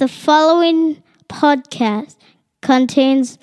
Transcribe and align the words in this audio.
The 0.00 0.08
following 0.08 1.04
podcast 1.28 2.16
contains 2.62 3.38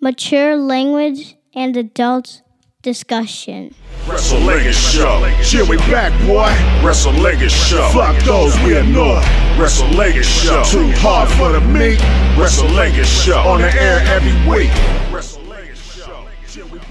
mature 0.00 0.54
language 0.54 1.34
and 1.54 1.74
adult 1.78 2.42
discussion. 2.82 3.74
Wrestlingus 4.04 4.76
Show. 4.92 5.24
Yeah, 5.50 5.66
we 5.66 5.78
back, 5.88 6.12
boy. 6.26 6.52
Wrestlingus 6.86 7.48
Show. 7.70 7.88
Fuck 7.94 8.22
those 8.24 8.54
we 8.60 8.76
ignore. 8.76 9.22
Wrestlingus 9.56 10.24
Show. 10.24 10.62
Too 10.64 10.92
hard 10.98 11.30
for 11.30 11.52
the 11.52 11.62
meat. 11.62 11.98
Wrestlingus 12.36 13.24
Show. 13.24 13.38
On 13.38 13.62
the 13.62 13.72
air 13.74 14.00
every 14.04 14.34
week. 14.46 14.70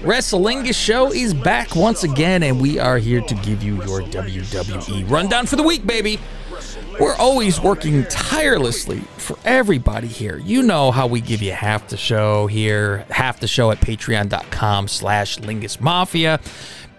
Wrestlingus 0.04 0.74
Show. 0.74 1.12
Is 1.12 1.32
back 1.32 1.74
once 1.74 2.04
again, 2.04 2.42
and 2.42 2.60
we 2.60 2.78
are 2.78 2.98
here 2.98 3.22
to 3.22 3.34
give 3.36 3.62
you 3.62 3.76
your 3.84 4.02
WWE 4.02 5.08
rundown 5.08 5.46
for 5.46 5.56
the 5.56 5.62
week, 5.62 5.86
baby. 5.86 6.20
We're 7.00 7.16
always 7.16 7.58
working 7.58 8.04
tirelessly 8.04 9.00
for 9.16 9.38
everybody 9.46 10.06
here. 10.06 10.36
You 10.36 10.62
know 10.62 10.90
how 10.90 11.06
we 11.06 11.22
give 11.22 11.40
you 11.40 11.52
half 11.52 11.88
the 11.88 11.96
show 11.96 12.46
here, 12.46 13.06
half 13.08 13.40
the 13.40 13.48
show 13.48 13.70
at 13.70 13.80
patreon.com 13.80 14.88
slash 14.88 15.38
Lingus 15.38 15.80
Mafia. 15.80 16.38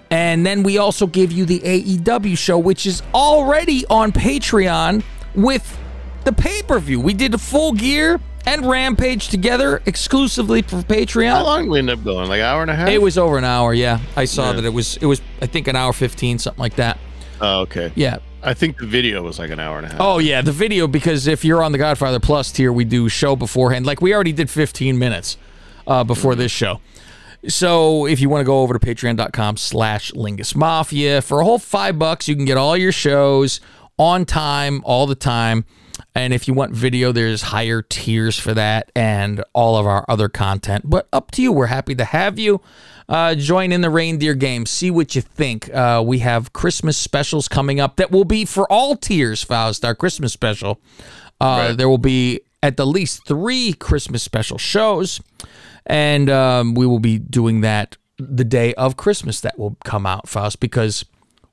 And 0.09 0.43
then 0.43 0.63
we 0.63 0.79
also 0.79 1.05
give 1.05 1.31
you 1.31 1.45
the 1.45 1.59
AEW 1.59 2.35
show, 2.37 2.57
which 2.57 2.87
is 2.87 3.03
already 3.13 3.85
on 3.85 4.11
Patreon 4.11 5.03
with 5.35 5.79
the 6.23 6.33
pay-per-view. 6.33 6.99
We 6.99 7.13
did 7.13 7.35
a 7.35 7.37
full 7.37 7.71
gear 7.71 8.19
and 8.47 8.65
Rampage 8.65 9.29
together 9.29 9.81
exclusively 9.85 10.61
for 10.61 10.77
Patreon. 10.77 11.29
How 11.31 11.43
long 11.43 11.63
did 11.63 11.69
we 11.71 11.79
end 11.79 11.89
up 11.89 12.03
going? 12.03 12.29
Like 12.29 12.39
an 12.39 12.45
hour 12.45 12.61
and 12.61 12.71
a 12.71 12.75
half? 12.75 12.89
It 12.89 13.01
was 13.01 13.17
over 13.17 13.37
an 13.37 13.43
hour, 13.43 13.73
yeah. 13.73 13.99
I 14.15 14.25
saw 14.25 14.47
Yeah. 14.51 14.53
that 14.57 14.65
it 14.65 14.73
was 14.73 14.97
it 14.97 15.05
was 15.05 15.21
I 15.41 15.45
think 15.47 15.67
an 15.67 15.75
hour 15.75 15.93
15 15.93 16.39
something 16.39 16.59
like 16.59 16.75
that. 16.75 16.97
Oh, 17.41 17.61
okay. 17.61 17.91
Yeah. 17.95 18.17
I 18.43 18.53
think 18.53 18.77
the 18.77 18.85
video 18.85 19.23
was 19.23 19.39
like 19.39 19.49
an 19.49 19.59
hour 19.59 19.77
and 19.77 19.87
a 19.87 19.89
half. 19.89 19.99
Oh 19.99 20.19
yeah, 20.19 20.41
the 20.41 20.51
video 20.51 20.87
because 20.87 21.25
if 21.27 21.43
you're 21.43 21.63
on 21.63 21.71
the 21.71 21.77
Godfather 21.79 22.19
Plus 22.19 22.51
tier, 22.51 22.71
we 22.71 22.85
do 22.85 23.09
show 23.09 23.35
beforehand. 23.35 23.85
Like 23.85 24.01
we 24.01 24.13
already 24.13 24.33
did 24.33 24.49
15 24.51 24.97
minutes 24.99 25.37
uh, 25.87 26.03
before 26.03 26.35
this 26.35 26.51
show. 26.51 26.79
So 27.47 28.05
if 28.07 28.19
you 28.21 28.29
want 28.29 28.41
to 28.41 28.45
go 28.45 28.61
over 28.61 28.77
to 28.77 28.79
patreon.com 28.79 29.57
slash 29.57 30.11
Lingus 30.13 30.55
Mafia 30.55 31.21
for 31.21 31.41
a 31.41 31.43
whole 31.45 31.59
five 31.59 31.99
bucks, 31.99 32.27
you 32.27 32.35
can 32.35 32.45
get 32.45 32.57
all 32.57 32.75
your 32.77 32.91
shows 32.91 33.61
on 33.99 34.25
time, 34.25 34.81
all 34.83 35.05
the 35.07 35.15
time. 35.15 35.65
And 36.13 36.33
if 36.33 36.47
you 36.47 36.53
want 36.53 36.73
video, 36.73 37.11
there's 37.11 37.41
higher 37.41 37.81
tiers 37.81 38.37
for 38.37 38.53
that 38.53 38.91
and 38.95 39.43
all 39.53 39.77
of 39.77 39.85
our 39.85 40.05
other 40.07 40.29
content. 40.29 40.89
But 40.89 41.07
up 41.13 41.31
to 41.31 41.41
you. 41.41 41.51
We're 41.51 41.67
happy 41.67 41.95
to 41.95 42.05
have 42.05 42.39
you. 42.39 42.61
Uh, 43.07 43.35
join 43.35 43.71
in 43.71 43.81
the 43.81 43.89
reindeer 43.89 44.33
game. 44.33 44.65
See 44.65 44.89
what 44.89 45.15
you 45.15 45.21
think. 45.21 45.73
Uh, 45.73 46.03
we 46.05 46.19
have 46.19 46.53
Christmas 46.53 46.97
specials 46.97 47.47
coming 47.47 47.79
up 47.79 47.97
that 47.97 48.11
will 48.11 48.25
be 48.25 48.45
for 48.45 48.71
all 48.71 48.95
tiers, 48.95 49.43
Faust, 49.43 49.85
our 49.85 49.95
Christmas 49.95 50.33
special. 50.33 50.79
Uh, 51.39 51.73
There 51.73 51.89
will 51.89 51.97
be 51.97 52.41
at 52.63 52.77
the 52.77 52.85
least 52.85 53.25
three 53.27 53.73
Christmas 53.73 54.23
special 54.23 54.57
shows. 54.57 55.21
And 55.85 56.29
um, 56.29 56.73
we 56.73 56.87
will 56.87 56.99
be 56.99 57.19
doing 57.19 57.61
that 57.61 57.97
the 58.17 58.45
day 58.45 58.73
of 58.75 58.97
Christmas 58.97 59.41
that 59.41 59.59
will 59.59 59.77
come 59.83 60.05
out, 60.05 60.27
Faust, 60.27 60.59
because 60.59 61.05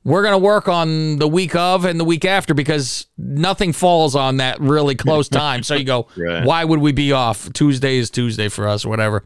we're 0.05 0.23
going 0.23 0.33
to 0.35 0.39
work 0.39 0.69
on 0.69 1.19
the 1.19 1.29
week 1.29 1.55
of 1.55 1.85
and 1.85 1.99
the 2.01 2.05
week 2.05 2.25
after 2.25 2.55
because 2.55 3.07
nothing 3.17 3.73
falls 3.73 4.17
on 4.17 4.39
that 4.39 4.61
really 4.61 4.95
close 4.97 5.29
time. 5.31 5.63
So 5.63 5.75
you 5.75 5.85
go, 5.85 6.09
Right. 6.17 6.45
why 6.45 6.65
would 6.65 6.81
we 6.81 6.93
be 6.93 7.13
off? 7.13 7.53
Tuesday 7.53 7.99
is 7.99 8.11
Tuesday 8.11 8.49
for 8.49 8.67
us 8.67 8.85
or 8.85 8.89
whatever. 8.89 9.25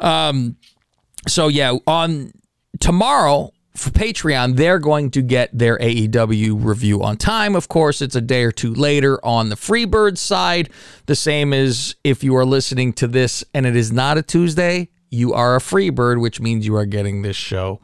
Um, 0.00 0.56
so 1.26 1.48
yeah, 1.48 1.74
on 1.86 2.32
tomorrow 2.80 3.50
for 3.76 3.90
Patreon, 3.90 4.56
they're 4.56 4.78
going 4.78 5.10
to 5.12 5.22
get 5.22 5.56
their 5.56 5.78
AEW 5.78 6.64
review 6.64 7.02
on 7.02 7.16
time. 7.16 7.54
Of 7.54 7.68
course, 7.68 8.00
it's 8.00 8.16
a 8.16 8.20
day 8.20 8.44
or 8.44 8.50
two 8.52 8.72
later 8.74 9.24
on 9.24 9.50
the 9.50 9.56
Freebird 9.56 10.18
side. 10.18 10.70
The 11.06 11.14
same 11.16 11.52
as 11.52 11.94
if 12.02 12.24
you 12.24 12.34
are 12.36 12.44
listening 12.46 12.92
to 12.94 13.06
this 13.06 13.44
and 13.54 13.66
it 13.66 13.76
is 13.76 13.92
not 13.92 14.18
a 14.18 14.22
Tuesday, 14.22 14.88
you 15.10 15.32
are 15.32 15.56
a 15.56 15.60
Freebird, 15.60 16.20
which 16.20 16.40
means 16.40 16.66
you 16.66 16.74
are 16.76 16.86
getting 16.86 17.22
this 17.22 17.36
show 17.36 17.80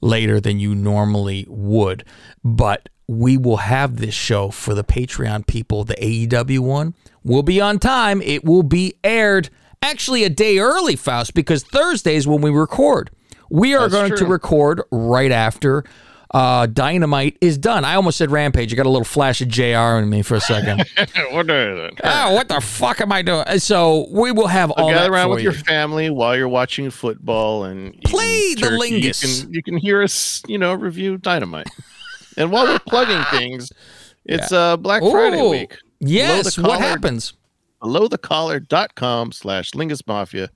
later 0.00 0.40
than 0.40 0.58
you 0.58 0.74
normally 0.74 1.46
would. 1.48 2.04
But 2.44 2.88
we 3.06 3.36
will 3.36 3.56
have 3.56 3.96
this 3.96 4.14
show 4.14 4.50
for 4.50 4.74
the 4.74 4.84
Patreon 4.84 5.46
people, 5.46 5.84
the 5.84 5.94
AEW 5.94 6.60
one, 6.60 6.94
will 7.24 7.42
be 7.42 7.60
on 7.60 7.78
time. 7.78 8.20
It 8.22 8.44
will 8.44 8.62
be 8.62 8.94
aired 9.02 9.48
actually 9.82 10.24
a 10.24 10.28
day 10.28 10.58
early, 10.58 10.96
Faust, 10.96 11.34
because 11.34 11.62
Thursdays 11.62 12.26
when 12.26 12.42
we 12.42 12.50
record. 12.50 13.10
We 13.50 13.74
are 13.74 13.88
That's 13.88 13.94
going 13.94 14.16
to 14.16 14.26
record 14.26 14.82
right 14.90 15.32
after 15.32 15.84
uh, 16.32 16.66
Dynamite 16.66 17.38
is 17.40 17.56
done. 17.56 17.84
I 17.84 17.94
almost 17.94 18.18
said 18.18 18.30
Rampage. 18.30 18.72
I 18.72 18.76
got 18.76 18.86
a 18.86 18.90
little 18.90 19.04
flash 19.04 19.40
of 19.40 19.48
JR 19.48 19.98
in 19.98 20.10
me 20.10 20.22
for 20.22 20.34
a 20.34 20.40
second. 20.40 20.84
what 21.30 21.50
are 21.50 21.90
oh, 22.04 22.34
what 22.34 22.48
the 22.48 22.60
fuck 22.60 23.00
am 23.00 23.12
I 23.12 23.22
doing? 23.22 23.44
So 23.58 24.06
we 24.10 24.30
will 24.32 24.46
have 24.48 24.70
all 24.72 24.90
gather 24.90 25.02
that 25.04 25.10
around 25.10 25.30
with 25.30 25.38
you. 25.40 25.44
your 25.44 25.52
family 25.54 26.10
while 26.10 26.36
you're 26.36 26.48
watching 26.48 26.90
football 26.90 27.64
and 27.64 27.98
Play 28.02 28.54
the 28.54 28.60
turkey. 28.62 29.00
lingus. 29.02 29.22
You 29.22 29.44
can, 29.44 29.54
you 29.54 29.62
can 29.62 29.76
hear 29.78 30.02
us, 30.02 30.42
you 30.46 30.58
know, 30.58 30.74
review 30.74 31.16
Dynamite. 31.16 31.68
and 32.36 32.52
while 32.52 32.66
we're 32.66 32.78
plugging 32.80 33.22
things, 33.30 33.72
it's 34.24 34.52
uh, 34.52 34.76
Black 34.76 35.02
Friday 35.02 35.40
week. 35.48 35.76
Yes. 36.00 36.58
What 36.58 36.80
happens? 36.80 37.32
Below 37.80 38.06
the 38.08 38.16
What 38.18 38.22
collar- 38.22 38.48
happens? 38.48 38.62
Belowthecollar.com 38.62 39.32
slash 39.32 39.70
Lingus 39.72 40.06
Mafia. 40.06 40.50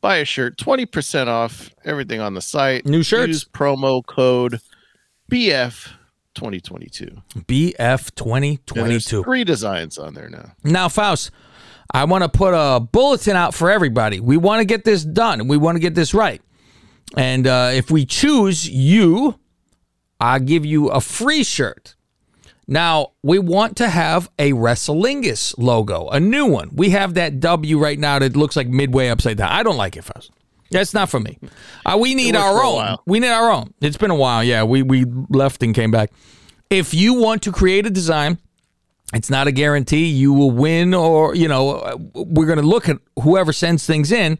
Buy 0.00 0.16
a 0.16 0.24
shirt, 0.24 0.56
20% 0.56 1.26
off 1.26 1.70
everything 1.84 2.20
on 2.20 2.34
the 2.34 2.40
site. 2.40 2.86
New 2.86 3.02
shirts. 3.02 3.28
Use 3.28 3.44
promo 3.44 4.04
code 4.04 4.52
BF2022. 4.52 4.69
BF 5.30 5.88
2022. 6.34 7.16
BF 7.38 8.14
2022. 8.14 9.22
three 9.22 9.44
designs 9.44 9.98
on 9.98 10.14
there 10.14 10.28
now. 10.28 10.52
Now, 10.64 10.88
Faust, 10.88 11.30
I 11.92 12.04
want 12.04 12.22
to 12.22 12.28
put 12.28 12.52
a 12.54 12.80
bulletin 12.80 13.36
out 13.36 13.54
for 13.54 13.70
everybody. 13.70 14.20
We 14.20 14.36
want 14.36 14.60
to 14.60 14.64
get 14.64 14.84
this 14.84 15.04
done. 15.04 15.48
We 15.48 15.56
want 15.56 15.76
to 15.76 15.80
get 15.80 15.94
this 15.94 16.14
right. 16.14 16.42
And 17.16 17.46
uh, 17.46 17.70
if 17.72 17.90
we 17.90 18.06
choose 18.06 18.68
you, 18.68 19.38
I'll 20.20 20.40
give 20.40 20.64
you 20.64 20.88
a 20.88 21.00
free 21.00 21.42
shirt. 21.42 21.96
Now, 22.68 23.12
we 23.24 23.40
want 23.40 23.76
to 23.78 23.88
have 23.88 24.30
a 24.38 24.52
Wrestlingus 24.52 25.54
logo, 25.58 26.08
a 26.08 26.20
new 26.20 26.46
one. 26.46 26.70
We 26.72 26.90
have 26.90 27.14
that 27.14 27.40
W 27.40 27.78
right 27.78 27.98
now 27.98 28.20
that 28.20 28.36
looks 28.36 28.54
like 28.54 28.68
midway 28.68 29.08
upside 29.08 29.38
down. 29.38 29.50
I 29.50 29.64
don't 29.64 29.76
like 29.76 29.96
it, 29.96 30.04
Faust. 30.04 30.30
That's 30.70 30.94
not 30.94 31.10
for 31.10 31.20
me. 31.20 31.38
Uh, 31.84 31.98
we 32.00 32.14
need 32.14 32.36
our 32.36 32.62
own. 32.62 32.96
We 33.06 33.20
need 33.20 33.28
our 33.28 33.50
own. 33.50 33.74
It's 33.80 33.96
been 33.96 34.10
a 34.10 34.16
while. 34.16 34.44
Yeah, 34.44 34.62
we, 34.62 34.82
we 34.82 35.04
left 35.28 35.62
and 35.62 35.74
came 35.74 35.90
back. 35.90 36.12
If 36.70 36.94
you 36.94 37.14
want 37.14 37.42
to 37.42 37.52
create 37.52 37.86
a 37.86 37.90
design, 37.90 38.38
it's 39.12 39.28
not 39.28 39.48
a 39.48 39.52
guarantee 39.52 40.06
you 40.06 40.32
will 40.32 40.52
win 40.52 40.94
or, 40.94 41.34
you 41.34 41.48
know, 41.48 41.72
uh, 41.72 41.96
we're 42.14 42.46
going 42.46 42.60
to 42.60 42.66
look 42.66 42.88
at 42.88 42.98
whoever 43.20 43.52
sends 43.52 43.84
things 43.84 44.12
in. 44.12 44.38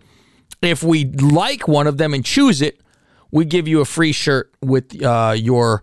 If 0.63 0.85
we 0.85 1.07
like 1.07 1.67
one 1.67 1.89
of 1.89 1.99
them 1.99 2.15
and 2.15 2.25
choose 2.25 2.63
it, 2.63 2.81
we 3.33 3.45
give 3.45 3.67
you 3.67 3.81
a 3.81 3.85
free 3.85 4.13
shirt 4.13 4.53
with 4.61 5.03
uh, 5.03 5.35
your 5.37 5.83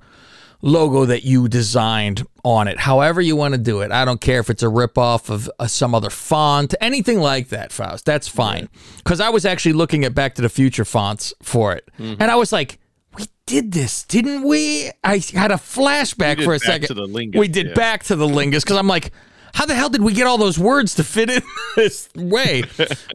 logo 0.62 1.06
that 1.06 1.24
you 1.24 1.48
designed 1.48 2.26
on 2.44 2.68
it. 2.68 2.80
However 2.80 3.22
you 3.22 3.36
want 3.36 3.54
to 3.54 3.58
do 3.60 3.82
it. 3.82 3.92
I 3.92 4.06
don't 4.06 4.22
care 4.22 4.40
if 4.40 4.50
it's 4.50 4.64
a 4.64 4.68
ripoff 4.68 5.30
of 5.30 5.50
uh, 5.60 5.68
some 5.68 5.94
other 5.94 6.10
font, 6.10 6.74
anything 6.82 7.20
like 7.20 7.50
that, 7.50 7.72
Faust. 7.72 8.06
That's 8.06 8.28
fine. 8.28 8.70
Because 8.98 9.20
I 9.20 9.30
was 9.30 9.46
actually 9.46 9.74
looking 9.74 10.04
at 10.04 10.16
Back 10.16 10.36
to 10.36 10.42
the 10.42 10.50
Future 10.50 10.86
fonts 10.86 11.34
for 11.44 11.74
it. 11.74 11.88
And 12.00 12.24
I 12.24 12.36
was 12.36 12.52
like, 12.52 12.80
we 13.18 13.26
did 13.46 13.72
this, 13.72 14.04
didn't 14.04 14.44
we? 14.44 14.92
I 15.04 15.22
had 15.34 15.52
a 15.52 15.56
flashback 15.56 16.44
for 16.44 16.54
a 16.54 16.60
Back 16.60 16.66
second. 16.66 16.88
to 16.88 16.94
the 16.94 17.08
Lingus, 17.08 17.38
we 17.38 17.48
did 17.48 17.68
yeah. 17.68 17.74
back 17.74 18.04
to 18.06 18.16
the 18.16 18.28
lingus 18.28 18.64
because 18.64 18.78
I'm 18.78 18.88
like, 18.88 19.12
how 19.54 19.66
the 19.66 19.74
hell 19.76 19.90
did 19.90 20.02
we 20.02 20.14
get 20.14 20.28
all 20.28 20.38
those 20.38 20.60
words 20.60 20.96
to 20.96 21.04
fit 21.04 21.30
in 21.30 21.42
this 21.76 22.10
way? 22.16 22.64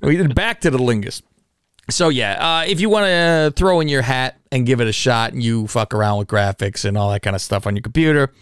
we 0.02 0.16
did 0.16 0.34
back 0.34 0.60
to 0.62 0.70
the 0.70 0.78
lingus. 0.78 1.22
So 1.92 2.08
yeah, 2.08 2.60
uh, 2.60 2.64
if 2.64 2.80
you 2.80 2.88
want 2.88 3.06
to 3.06 3.52
throw 3.54 3.80
in 3.80 3.88
your 3.88 4.02
hat 4.02 4.40
and 4.50 4.66
give 4.66 4.80
it 4.80 4.88
a 4.88 4.92
shot, 4.92 5.32
and 5.32 5.42
you 5.42 5.66
fuck 5.66 5.94
around 5.94 6.18
with 6.18 6.28
graphics 6.28 6.84
and 6.84 6.96
all 6.96 7.10
that 7.10 7.22
kind 7.22 7.36
of 7.36 7.42
stuff 7.42 7.66
on 7.66 7.76
your 7.76 7.82
computer, 7.82 8.32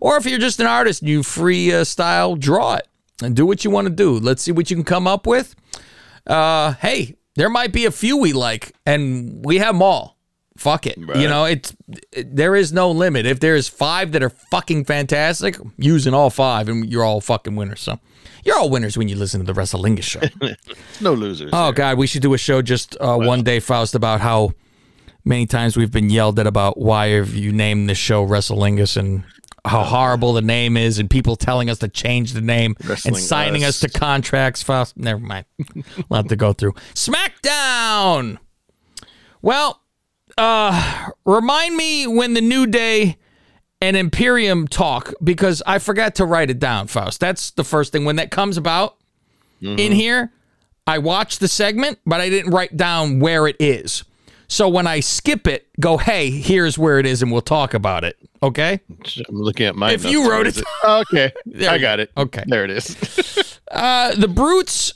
or 0.00 0.16
if 0.16 0.26
you're 0.26 0.38
just 0.38 0.60
an 0.60 0.66
artist 0.66 1.02
and 1.02 1.08
you 1.08 1.22
free 1.22 1.72
uh, 1.72 1.84
style, 1.84 2.36
draw 2.36 2.76
it 2.76 2.88
and 3.22 3.36
do 3.36 3.44
what 3.44 3.64
you 3.64 3.70
want 3.70 3.86
to 3.86 3.94
do. 3.94 4.12
Let's 4.12 4.42
see 4.42 4.52
what 4.52 4.70
you 4.70 4.76
can 4.76 4.84
come 4.84 5.06
up 5.06 5.26
with. 5.26 5.54
Uh, 6.26 6.74
hey, 6.74 7.16
there 7.36 7.50
might 7.50 7.72
be 7.72 7.84
a 7.84 7.90
few 7.90 8.16
we 8.16 8.32
like, 8.32 8.74
and 8.86 9.44
we 9.44 9.58
have 9.58 9.74
them 9.74 9.82
all. 9.82 10.16
Fuck 10.60 10.86
it, 10.86 10.98
you 10.98 11.26
know 11.26 11.46
it's 11.46 11.74
it, 12.12 12.36
there 12.36 12.54
is 12.54 12.70
no 12.70 12.90
limit. 12.90 13.24
If 13.24 13.40
there's 13.40 13.66
five 13.66 14.12
that 14.12 14.22
are 14.22 14.28
fucking 14.28 14.84
fantastic, 14.84 15.56
using 15.78 16.12
all 16.12 16.28
five, 16.28 16.68
and 16.68 16.86
you're 16.86 17.02
all 17.02 17.22
fucking 17.22 17.56
winners. 17.56 17.80
So 17.80 17.98
you're 18.44 18.58
all 18.58 18.68
winners 18.68 18.98
when 18.98 19.08
you 19.08 19.16
listen 19.16 19.40
to 19.40 19.50
the 19.50 19.58
Wrestlingus 19.58 20.02
show. 20.02 20.20
No 21.00 21.14
losers. 21.14 21.48
Oh. 21.54 21.72
God, 21.72 21.96
we 21.96 22.06
should 22.06 22.20
do 22.20 22.34
a 22.34 22.38
show 22.38 22.60
just 22.60 22.94
uh, 23.00 23.16
one 23.16 23.42
day, 23.42 23.58
Faust, 23.58 23.94
about 23.94 24.20
how 24.20 24.52
many 25.24 25.46
times 25.46 25.78
we've 25.78 25.90
been 25.90 26.10
yelled 26.10 26.38
at 26.38 26.46
about 26.46 26.76
why 26.76 27.06
have 27.08 27.34
you 27.34 27.52
named 27.52 27.88
this 27.88 27.96
show 27.96 28.26
Wrestlingus 28.26 28.98
and 28.98 29.24
how 29.64 29.82
horrible 29.82 30.34
the 30.34 30.42
name 30.42 30.76
is, 30.76 30.98
and 30.98 31.08
people 31.08 31.36
telling 31.36 31.70
us 31.70 31.78
to 31.78 31.88
change 31.88 32.34
the 32.34 32.42
name 32.42 32.76
and 33.06 33.16
signing 33.16 33.64
us 33.64 33.80
to 33.80 33.88
contracts. 33.88 34.62
Faust, 34.62 34.98
never 34.98 35.20
mind. 35.20 35.46
we'll 36.10 36.18
have 36.18 36.28
to 36.28 36.36
go 36.36 36.52
through 36.52 36.74
SmackDown. 36.92 38.36
Well, 39.40 39.79
uh, 40.40 41.10
remind 41.24 41.76
me 41.76 42.06
when 42.06 42.34
the 42.34 42.40
New 42.40 42.66
Day 42.66 43.16
and 43.80 43.96
Imperium 43.96 44.66
talk 44.68 45.12
because 45.22 45.62
I 45.66 45.78
forgot 45.78 46.14
to 46.16 46.24
write 46.24 46.50
it 46.50 46.58
down, 46.58 46.86
Faust. 46.86 47.20
That's 47.20 47.50
the 47.52 47.64
first 47.64 47.92
thing. 47.92 48.04
When 48.04 48.16
that 48.16 48.30
comes 48.30 48.56
about 48.56 48.96
in 49.60 49.92
here, 49.92 50.32
I 50.86 50.98
watch 50.98 51.38
the 51.38 51.48
segment, 51.48 51.98
but 52.06 52.20
I 52.20 52.30
didn't 52.30 52.50
write 52.52 52.76
down 52.76 53.20
where 53.20 53.46
it 53.46 53.56
is. 53.60 54.04
So 54.48 54.68
when 54.68 54.86
I 54.86 55.00
skip 55.00 55.46
it, 55.46 55.68
go, 55.78 55.96
hey, 55.98 56.30
here's 56.30 56.76
where 56.78 56.98
it 56.98 57.06
is, 57.06 57.22
and 57.22 57.30
we'll 57.30 57.40
talk 57.42 57.72
about 57.74 58.02
it. 58.04 58.16
Okay? 58.42 58.80
I'm 59.28 59.36
looking 59.36 59.66
at 59.66 59.76
my. 59.76 59.92
If 59.92 60.04
you 60.04 60.28
wrote 60.30 60.46
it, 60.46 60.60
Oh, 60.82 61.02
okay, 61.02 61.30
I 61.68 61.78
got 61.78 62.00
it. 62.00 62.10
Okay. 62.16 62.42
there 62.46 62.64
it 62.64 62.70
is. 62.70 63.58
Uh, 63.70 64.12
the 64.16 64.26
Brutes 64.26 64.92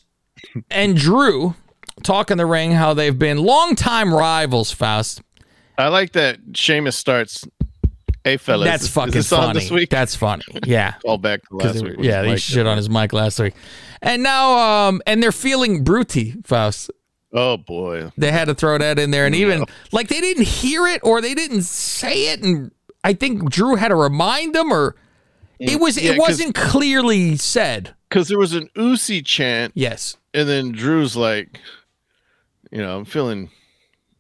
and 0.69 0.97
Drew 0.97 1.55
talk 2.03 2.33
in 2.33 2.39
the 2.39 2.45
ring 2.47 2.73
how 2.73 2.93
they've 2.93 3.17
been 3.17 3.39
longtime 3.39 4.13
rivals, 4.13 4.73
Faust. 4.73 5.23
I 5.79 5.89
like 5.89 6.13
that 6.13 6.39
Sheamus 6.55 6.97
starts. 6.97 7.45
Hey 8.23 8.39
fellas, 8.39 8.67
That's 8.67 8.89
fucking 8.89 9.09
is 9.15 9.29
this 9.29 9.33
on 9.33 9.55
funny. 9.61 9.87
That's 9.87 10.17
funny. 10.17 10.45
Yeah. 10.65 10.95
All 11.05 11.19
back 11.19 11.43
to 11.49 11.57
last 11.57 11.83
week. 11.85 11.97
yeah, 11.99 12.23
they 12.23 12.37
shit 12.37 12.67
on 12.67 12.79
his 12.79 12.89
mic 12.89 13.13
last 13.13 13.39
week. 13.39 13.53
And 14.01 14.23
now 14.23 14.87
um 14.89 15.03
and 15.07 15.23
they're 15.23 15.31
feeling 15.33 15.85
Bruty, 15.85 16.45
Faust. 16.47 16.91
Oh 17.35 17.57
boy, 17.59 18.13
They 18.17 18.31
had 18.31 18.47
to 18.47 18.55
throw 18.55 18.79
that 18.79 18.99
in 18.99 19.11
there 19.11 19.27
and 19.27 19.35
even 19.35 19.65
like 19.93 20.09
they 20.09 20.21
didn't 20.21 20.45
hear 20.45 20.87
it 20.87 21.01
or 21.03 21.21
they 21.21 21.35
didn't 21.35 21.63
say 21.65 22.33
it 22.33 22.43
and 22.43 22.71
I 23.03 23.13
think 23.13 23.51
Drew 23.51 23.75
had 23.75 23.89
to 23.89 23.97
remind 23.97 24.55
them 24.55 24.73
or 24.73 24.95
it 25.59 25.79
was 25.81 26.01
Yeah, 26.01 26.13
it 26.13 26.19
wasn't 26.19 26.55
clearly 26.55 27.37
said. 27.37 27.95
because 28.09 28.29
there 28.29 28.39
was 28.39 28.55
an 28.55 28.71
Usi 28.77 29.21
chant, 29.21 29.73
Yes. 29.75 30.17
and 30.33 30.49
then 30.49 30.73
Drew's 30.73 31.15
like, 31.17 31.61
you 32.71 32.79
know, 32.79 32.97
I'm 32.97 33.05
feeling 33.05 33.51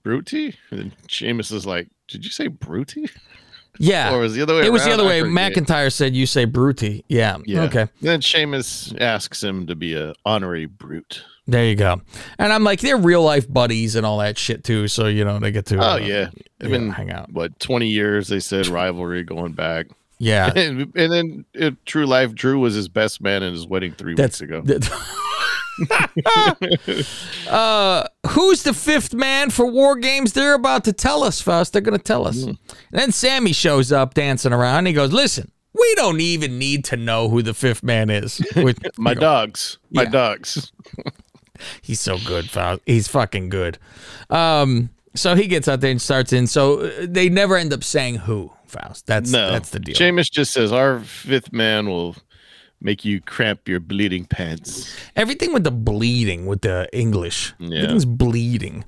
Bruty, 0.04 0.54
and 0.70 0.78
then 0.80 0.92
Sheamus 1.08 1.50
is 1.50 1.66
like, 1.66 1.88
did 2.08 2.24
you 2.24 2.30
say 2.30 2.48
Bruty? 2.48 3.10
Yeah. 3.80 4.14
Or 4.14 4.18
was 4.20 4.34
the 4.36 4.42
other 4.42 4.54
way? 4.54 4.66
it 4.66 4.70
was 4.70 4.84
the 4.84 4.92
other 4.92 5.04
way. 5.04 5.22
McIntyre 5.22 5.92
said 5.92 6.14
you 6.14 6.26
say 6.26 6.46
Bruty. 6.46 7.02
Yeah. 7.08 7.38
Yeah. 7.44 7.62
Okay. 7.64 7.80
And 7.80 7.90
Then 8.00 8.20
Sheamus 8.20 8.94
asks 9.00 9.42
him 9.42 9.66
to 9.66 9.74
be 9.74 9.94
a 9.96 10.14
honorary 10.24 10.66
brute. 10.66 11.24
There 11.48 11.64
you 11.64 11.74
go. 11.74 12.00
And 12.38 12.52
I'm 12.52 12.62
like, 12.62 12.78
they're 12.82 12.96
real 12.96 13.24
life 13.24 13.52
buddies 13.52 13.96
and 13.96 14.06
all 14.06 14.18
that 14.18 14.38
shit 14.38 14.62
too. 14.62 14.86
So 14.86 15.08
you 15.08 15.24
know 15.24 15.40
they 15.40 15.50
get 15.50 15.66
to. 15.66 15.78
Oh 15.78 15.94
uh, 15.94 15.96
yeah, 15.96 16.30
they've 16.60 16.70
been 16.70 16.90
hang 16.90 17.10
out. 17.10 17.32
what 17.32 17.58
20 17.58 17.88
years? 17.88 18.28
They 18.28 18.38
said 18.38 18.66
rivalry 18.68 19.24
going 19.24 19.54
back, 19.54 19.86
Yeah. 20.20 20.52
and, 20.56 20.92
and 20.94 21.12
then 21.12 21.44
in 21.54 21.76
true 21.84 22.06
life, 22.06 22.32
Drew 22.32 22.60
was 22.60 22.74
his 22.74 22.86
best 22.88 23.20
man 23.20 23.42
at 23.42 23.50
his 23.52 23.66
wedding 23.66 23.90
three 23.90 24.14
That's 24.14 24.40
weeks 24.40 24.52
ago. 24.52 24.60
that- 24.60 24.88
uh, 27.48 28.04
who's 28.28 28.62
the 28.62 28.72
fifth 28.74 29.14
man 29.14 29.50
for 29.50 29.66
War 29.66 29.96
Games? 29.96 30.32
They're 30.32 30.54
about 30.54 30.84
to 30.84 30.92
tell 30.92 31.22
us, 31.22 31.40
Faust. 31.40 31.72
They're 31.72 31.82
going 31.82 31.98
to 31.98 32.02
tell 32.04 32.26
us. 32.26 32.42
And 32.42 32.58
then 32.90 33.12
Sammy 33.12 33.52
shows 33.52 33.92
up 33.92 34.14
dancing 34.14 34.52
around. 34.52 34.86
He 34.86 34.92
goes, 34.92 35.12
"Listen, 35.12 35.50
we 35.72 35.94
don't 35.96 36.20
even 36.20 36.58
need 36.58 36.84
to 36.86 36.96
know 36.96 37.28
who 37.28 37.42
the 37.42 37.54
fifth 37.54 37.82
man 37.82 38.10
is." 38.10 38.38
Which, 38.56 38.78
My 38.96 39.14
go, 39.14 39.20
dogs, 39.20 39.78
my 39.90 40.02
Yeah. 40.04 40.10
dogs. 40.10 40.72
He's 41.82 42.00
so 42.00 42.18
good, 42.18 42.50
Faust. 42.50 42.80
He's 42.84 43.06
fucking 43.08 43.48
good. 43.48 43.78
Um, 44.28 44.90
so 45.14 45.36
he 45.36 45.46
gets 45.46 45.68
out 45.68 45.80
there 45.80 45.90
and 45.92 46.02
starts 46.02 46.32
in. 46.32 46.46
So 46.48 46.80
uh, 46.80 46.90
they 47.08 47.28
never 47.28 47.56
end 47.56 47.72
up 47.72 47.84
saying 47.84 48.16
who, 48.16 48.50
Faust. 48.66 49.06
That's 49.06 49.30
No, 49.30 49.52
that's 49.52 49.70
the 49.70 49.78
deal. 49.78 49.94
Sheamus 49.94 50.28
just 50.28 50.52
says 50.52 50.72
our 50.72 50.98
fifth 51.00 51.52
man 51.52 51.88
will 51.88 52.16
make 52.84 53.04
you 53.04 53.20
cramp 53.20 53.68
your 53.68 53.80
bleeding 53.80 54.26
pants. 54.26 54.94
Everything 55.16 55.52
with 55.52 55.64
the 55.64 55.72
bleeding, 55.72 56.46
with 56.46 56.60
the 56.60 56.88
English. 56.92 57.52
Yeah. 57.58 57.78
Everything's 57.78 58.04
bleeding. 58.04 58.84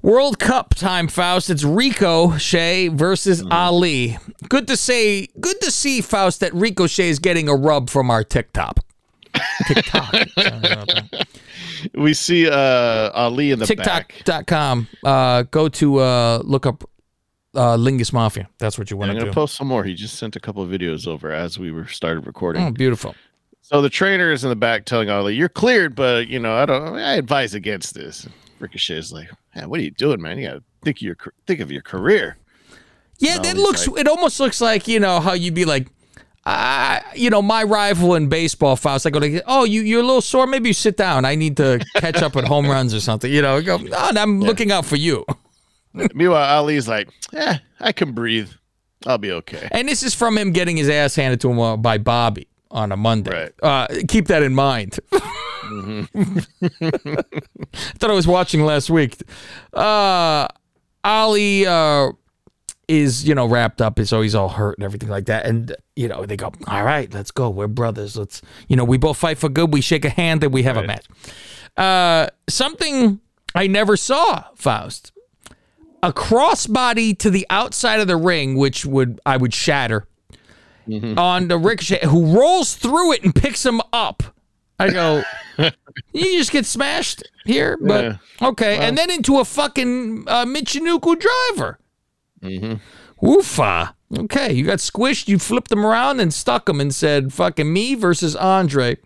World 0.00 0.38
Cup 0.38 0.74
time, 0.74 1.08
Faust. 1.08 1.50
It's 1.50 1.62
Ricochet 1.64 2.88
versus 2.88 3.42
Mm-hmm. 3.42 3.52
Ali. 3.52 4.18
Good 4.48 4.66
to 4.68 4.76
say, 4.78 5.26
good 5.38 5.60
to 5.60 5.70
see, 5.70 6.00
Faust, 6.00 6.40
that 6.40 6.54
Ricochet 6.54 7.10
is 7.10 7.18
getting 7.18 7.50
a 7.50 7.54
rub 7.54 7.90
from 7.90 8.10
our 8.10 8.24
TikTok. 8.24 8.78
TikTok. 9.66 10.14
We 11.94 12.14
see 12.14 12.48
uh 12.48 13.10
Ali 13.14 13.52
in 13.52 13.58
the. 13.58 13.66
TikTok.com. 13.66 14.88
Uh, 15.04 15.42
go 15.44 15.68
to 15.68 15.98
uh, 15.98 16.38
look 16.44 16.66
up 16.66 16.84
uh, 17.54 17.76
Lingus 17.76 18.12
Mafia. 18.12 18.48
That's 18.58 18.78
what 18.78 18.90
you 18.90 18.96
want 18.96 19.10
I'm 19.10 19.16
to 19.16 19.22
gonna 19.22 19.32
post 19.32 19.56
some 19.56 19.66
more. 19.68 19.84
He 19.84 19.94
just 19.94 20.16
sent 20.16 20.36
a 20.36 20.40
couple 20.40 20.62
of 20.62 20.68
videos 20.70 21.06
over 21.06 21.32
as 21.32 21.58
we 21.58 21.70
were 21.72 21.86
started 21.86 22.26
recording. 22.26 22.62
Oh, 22.62 22.70
beautiful. 22.70 23.14
So 23.62 23.80
the 23.82 23.90
trainer 23.90 24.32
is 24.32 24.42
in 24.44 24.50
the 24.50 24.56
back 24.56 24.84
telling 24.84 25.10
Ali, 25.10 25.34
"You're 25.36 25.48
cleared, 25.48 25.94
but 25.94 26.28
you 26.28 26.38
know 26.40 26.54
I 26.54 26.66
don't. 26.66 26.96
I 26.96 27.14
advise 27.14 27.54
against 27.54 27.94
this." 27.94 28.26
Ricochet 28.58 28.96
is 28.98 29.12
like, 29.12 29.30
"Man, 29.54 29.68
what 29.70 29.80
are 29.80 29.82
you 29.82 29.90
doing, 29.92 30.20
man? 30.20 30.38
You 30.38 30.48
gotta 30.48 30.62
think 30.82 30.98
of 30.98 31.02
your 31.02 31.16
think 31.46 31.60
of 31.60 31.70
your 31.70 31.82
career." 31.82 32.36
Yeah, 33.18 33.38
that 33.38 33.56
looks. 33.56 33.86
like- 33.86 34.00
It 34.00 34.08
almost 34.08 34.40
looks 34.40 34.60
like 34.60 34.88
you 34.88 34.98
know 34.98 35.20
how 35.20 35.34
you'd 35.34 35.54
be 35.54 35.64
like, 35.66 35.88
uh, 36.46 37.00
you 37.14 37.28
know, 37.30 37.42
my 37.42 37.62
rival 37.62 38.14
in 38.14 38.28
baseball, 38.28 38.74
Faust. 38.76 39.06
I 39.06 39.10
go 39.10 39.18
like, 39.18 39.42
oh, 39.46 39.64
you 39.64 39.82
you're 39.82 40.00
a 40.00 40.04
little 40.06 40.22
sore. 40.22 40.46
Maybe 40.46 40.70
you 40.70 40.74
sit 40.74 40.96
down. 40.96 41.24
I 41.24 41.34
need 41.34 41.56
to 41.58 41.84
catch 41.96 42.22
up 42.22 42.34
at 42.36 42.44
home 42.44 42.66
runs 42.70 42.94
or 42.94 43.00
something. 43.00 43.30
You 43.30 43.42
know, 43.42 43.56
I 43.58 43.60
go. 43.60 43.78
Oh, 43.92 44.12
I'm 44.16 44.40
looking 44.40 44.72
out 44.72 44.86
for 44.86 44.96
you. 44.96 45.24
Meanwhile, 45.92 46.58
Ali's 46.58 46.88
like, 46.88 47.08
"Eh, 47.32 47.58
I 47.80 47.92
can 47.92 48.12
breathe. 48.12 48.50
I'll 49.06 49.18
be 49.18 49.32
okay." 49.32 49.68
And 49.70 49.88
this 49.88 50.02
is 50.02 50.14
from 50.14 50.38
him 50.38 50.52
getting 50.52 50.76
his 50.76 50.88
ass 50.88 51.14
handed 51.16 51.40
to 51.42 51.50
him 51.50 51.58
uh, 51.58 51.76
by 51.76 51.98
Bobby 51.98 52.48
on 52.70 52.92
a 52.92 52.96
Monday. 52.96 53.30
Right. 53.30 53.52
Uh, 53.62 53.86
keep 54.08 54.28
that 54.28 54.42
in 54.42 54.54
mind. 54.54 54.98
I 55.12 56.06
thought 57.98 58.10
I 58.10 58.14
was 58.14 58.26
watching 58.26 58.64
last 58.64 58.90
week. 58.90 59.16
Uh, 59.72 60.46
Ali 61.04 61.66
uh, 61.66 62.10
is, 62.88 63.26
you 63.26 63.34
know, 63.34 63.46
wrapped 63.46 63.80
up, 63.80 64.00
so 64.00 64.20
he's 64.20 64.34
all 64.34 64.48
hurt 64.48 64.78
and 64.78 64.84
everything 64.84 65.08
like 65.08 65.26
that. 65.26 65.46
And, 65.46 65.74
you 65.96 66.08
know, 66.08 66.26
they 66.26 66.36
go, 66.36 66.52
all 66.66 66.84
right, 66.84 67.12
let's 67.12 67.30
go. 67.30 67.48
We're 67.50 67.68
brothers. 67.68 68.16
Let's, 68.16 68.42
you 68.68 68.76
know, 68.76 68.84
we 68.84 68.98
both 68.98 69.16
fight 69.16 69.38
for 69.38 69.48
good. 69.48 69.72
We 69.72 69.80
shake 69.80 70.04
a 70.04 70.10
hand 70.10 70.42
and 70.42 70.52
we 70.52 70.62
have 70.64 70.76
a 70.76 70.86
match. 70.86 71.06
Uh, 71.76 72.28
something 72.48 73.20
I 73.54 73.66
never 73.66 73.96
saw, 73.96 74.44
Faust. 74.56 75.12
A 76.02 76.12
crossbody 76.12 77.16
to 77.18 77.30
the 77.30 77.46
outside 77.50 78.00
of 78.00 78.06
the 78.06 78.16
ring, 78.16 78.56
which 78.56 78.86
would 78.86 79.20
I 79.26 79.36
would 79.36 79.52
shatter 79.54 80.06
on 81.16 81.48
the 81.48 81.58
ricochet, 81.58 82.06
who 82.06 82.36
rolls 82.36 82.74
through 82.74 83.12
it 83.12 83.22
and 83.22 83.34
picks 83.34 83.64
him 83.64 83.80
up. 83.92 84.22
I 84.78 84.90
go, 84.90 85.22
you 85.58 86.38
just 86.38 86.50
get 86.52 86.64
smashed 86.64 87.22
here, 87.44 87.76
but 87.80 88.04
Yeah. 88.04 88.48
okay, 88.48 88.78
and 88.78 88.96
then 88.96 89.10
into 89.10 89.38
a 89.38 89.44
fucking 89.44 90.24
uh, 90.26 90.46
Michinoku 90.46 91.20
driver. 91.20 91.78
Mm-hmm. 92.42 92.74
Woofa. 93.24 93.92
Okay, 94.18 94.52
you 94.54 94.64
got 94.64 94.78
squished. 94.78 95.28
You 95.28 95.38
flipped 95.38 95.70
him 95.70 95.84
around 95.84 96.18
and 96.18 96.32
stuck 96.32 96.66
him 96.68 96.80
and 96.80 96.92
said, 96.94 97.32
"Fucking 97.34 97.70
me 97.70 97.94
versus 97.94 98.34
Andre 98.34 98.96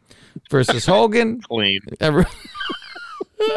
versus 0.51 0.87
Hogan." 0.87 1.41
Clean. 1.49 1.81
Ever. 2.01 2.25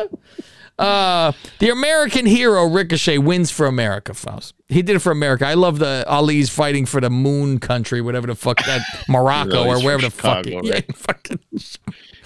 uh, 0.80 1.32
the 1.60 1.70
American 1.70 2.26
hero 2.26 2.66
Ricochet 2.66 3.18
wins 3.18 3.50
for 3.52 3.66
America, 3.66 4.14
Faust. 4.14 4.54
He 4.70 4.82
did 4.82 4.96
it 4.98 5.00
for 5.00 5.12
America. 5.12 5.46
I 5.48 5.54
love 5.56 5.80
the 5.80 6.04
Ali's 6.08 6.50
fighting 6.50 6.86
for 6.86 7.02
the 7.02 7.10
moon 7.10 7.60
country, 7.60 8.02
whatever 8.02 8.28
the 8.28 8.36
fuck 8.36 8.58
that 8.66 8.82
Morocco 9.10 9.64
No, 9.64 9.70
or 9.70 9.80
wherever 9.84 10.02
the 10.04 10.12
from 10.12 10.44
fuck. 10.44 10.46
Chicago, 10.46 10.62
yeah, 10.68 10.74
right? 10.76 10.96
fucking. 10.96 11.40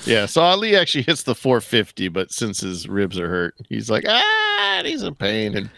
Yeah, 0.03 0.25
so 0.25 0.41
Ali 0.41 0.75
actually 0.75 1.03
hits 1.03 1.21
the 1.21 1.35
450, 1.35 2.07
but 2.07 2.31
since 2.31 2.59
his 2.59 2.89
ribs 2.89 3.19
are 3.19 3.29
hurt, 3.29 3.53
he's 3.69 3.87
like, 3.87 4.03
ah, 4.07 4.81
he's 4.83 5.03
in 5.03 5.13
pain. 5.13 5.55
And 5.55 5.69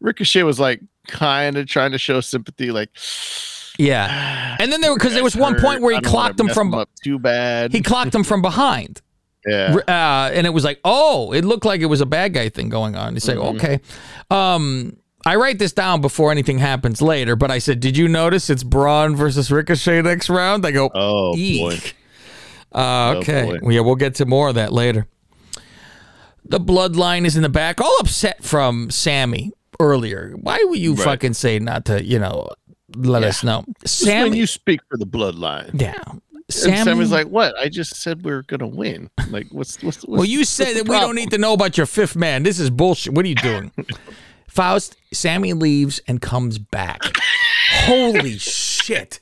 Ricochet 0.00 0.44
was 0.44 0.60
like 0.60 0.80
kind 1.08 1.56
of 1.58 1.66
trying 1.66 1.90
to 1.90 1.98
show 1.98 2.20
sympathy, 2.20 2.70
like, 2.70 2.90
Yeah, 3.80 4.56
and 4.60 4.70
then 4.70 4.82
there 4.82 4.94
because 4.94 5.14
there 5.14 5.24
was 5.24 5.32
"That's 5.32 5.40
one 5.42 5.60
point 5.60 5.80
where 5.82 5.90
he 5.92 5.96
I 5.96 6.00
don't 6.00 6.12
wanna 6.12 6.24
clocked 6.34 6.40
him 6.40 6.48
from 6.50 6.74
up 6.74 6.90
too 7.02 7.18
bad. 7.18 7.72
he 7.72 7.80
clocked 7.80 8.14
him 8.14 8.22
from 8.22 8.40
behind. 8.40 9.00
Yeah, 9.46 9.76
uh, 9.88 10.30
and 10.32 10.46
it 10.46 10.50
was 10.50 10.64
like, 10.64 10.80
oh, 10.84 11.32
it 11.32 11.44
looked 11.44 11.64
like 11.64 11.80
it 11.80 11.86
was 11.86 12.00
a 12.00 12.06
bad 12.06 12.34
guy 12.34 12.48
thing 12.48 12.68
going 12.68 12.96
on. 12.96 13.14
You 13.14 13.20
say, 13.20 13.34
Mm-hmm. 13.34 13.56
okay. 13.56 13.80
Um, 14.30 14.96
I 15.24 15.36
write 15.36 15.58
this 15.58 15.72
down 15.72 16.00
before 16.00 16.32
anything 16.32 16.58
happens 16.58 17.00
later, 17.00 17.36
but 17.36 17.50
I 17.50 17.58
said, 17.58 17.78
did 17.80 17.96
you 17.96 18.08
notice 18.08 18.50
it's 18.50 18.64
Braun 18.64 19.14
versus 19.14 19.50
Ricochet 19.52 20.02
next 20.02 20.28
round? 20.28 20.66
I 20.66 20.70
go, 20.72 20.90
Oh, 20.94 21.36
eek. 21.36 21.60
boy. 21.60 22.78
Uh, 22.78 23.12
Oh, 23.14 23.18
okay. 23.18 23.58
boy. 23.60 23.70
yeah, 23.70 23.80
we'll 23.80 23.94
get 23.96 24.14
to 24.16 24.26
more 24.26 24.48
of 24.48 24.54
that 24.56 24.72
later. 24.72 25.06
The 26.44 26.58
bloodline 26.58 27.24
is 27.24 27.36
in 27.36 27.42
the 27.42 27.48
back, 27.48 27.80
all 27.80 27.96
upset 28.00 28.42
from 28.42 28.90
Sammy 28.90 29.52
earlier. 29.78 30.32
Why 30.40 30.62
would 30.64 30.78
you 30.78 30.94
Right. 30.94 31.04
fucking 31.04 31.34
say 31.34 31.58
not 31.58 31.84
to, 31.86 32.02
you 32.04 32.18
know, 32.18 32.48
let 32.96 33.22
us 33.22 33.44
know? 33.44 33.64
Sammy, 33.86 34.38
you 34.38 34.46
speak 34.46 34.80
for 34.90 34.96
the 34.98 35.06
bloodline. 35.06 35.80
yeah. 35.80 35.94
And 36.56 36.74
Sammy, 36.74 36.84
Sammy's 36.84 37.12
like, 37.12 37.28
what? 37.28 37.56
I 37.58 37.68
just 37.68 37.96
said 37.96 38.24
we 38.24 38.32
are 38.32 38.42
gonna 38.42 38.66
win. 38.66 39.10
Like, 39.30 39.46
what's 39.50 39.82
what's, 39.82 40.04
what's 40.04 40.06
Well, 40.06 40.24
you 40.24 40.44
said 40.44 40.76
that 40.76 40.88
we 40.88 40.98
don't 40.98 41.14
need 41.14 41.30
to 41.30 41.38
know 41.38 41.52
about 41.52 41.76
your 41.76 41.86
fifth 41.86 42.16
man. 42.16 42.42
This 42.42 42.58
is 42.58 42.70
bullshit. 42.70 43.14
What 43.14 43.24
are 43.24 43.28
you 43.28 43.34
doing? 43.36 43.72
Faust, 44.48 44.96
Sammy 45.14 45.54
leaves 45.54 46.00
and 46.06 46.20
comes 46.20 46.58
back. 46.58 47.00
Holy 47.70 48.32
shit. 48.38 49.20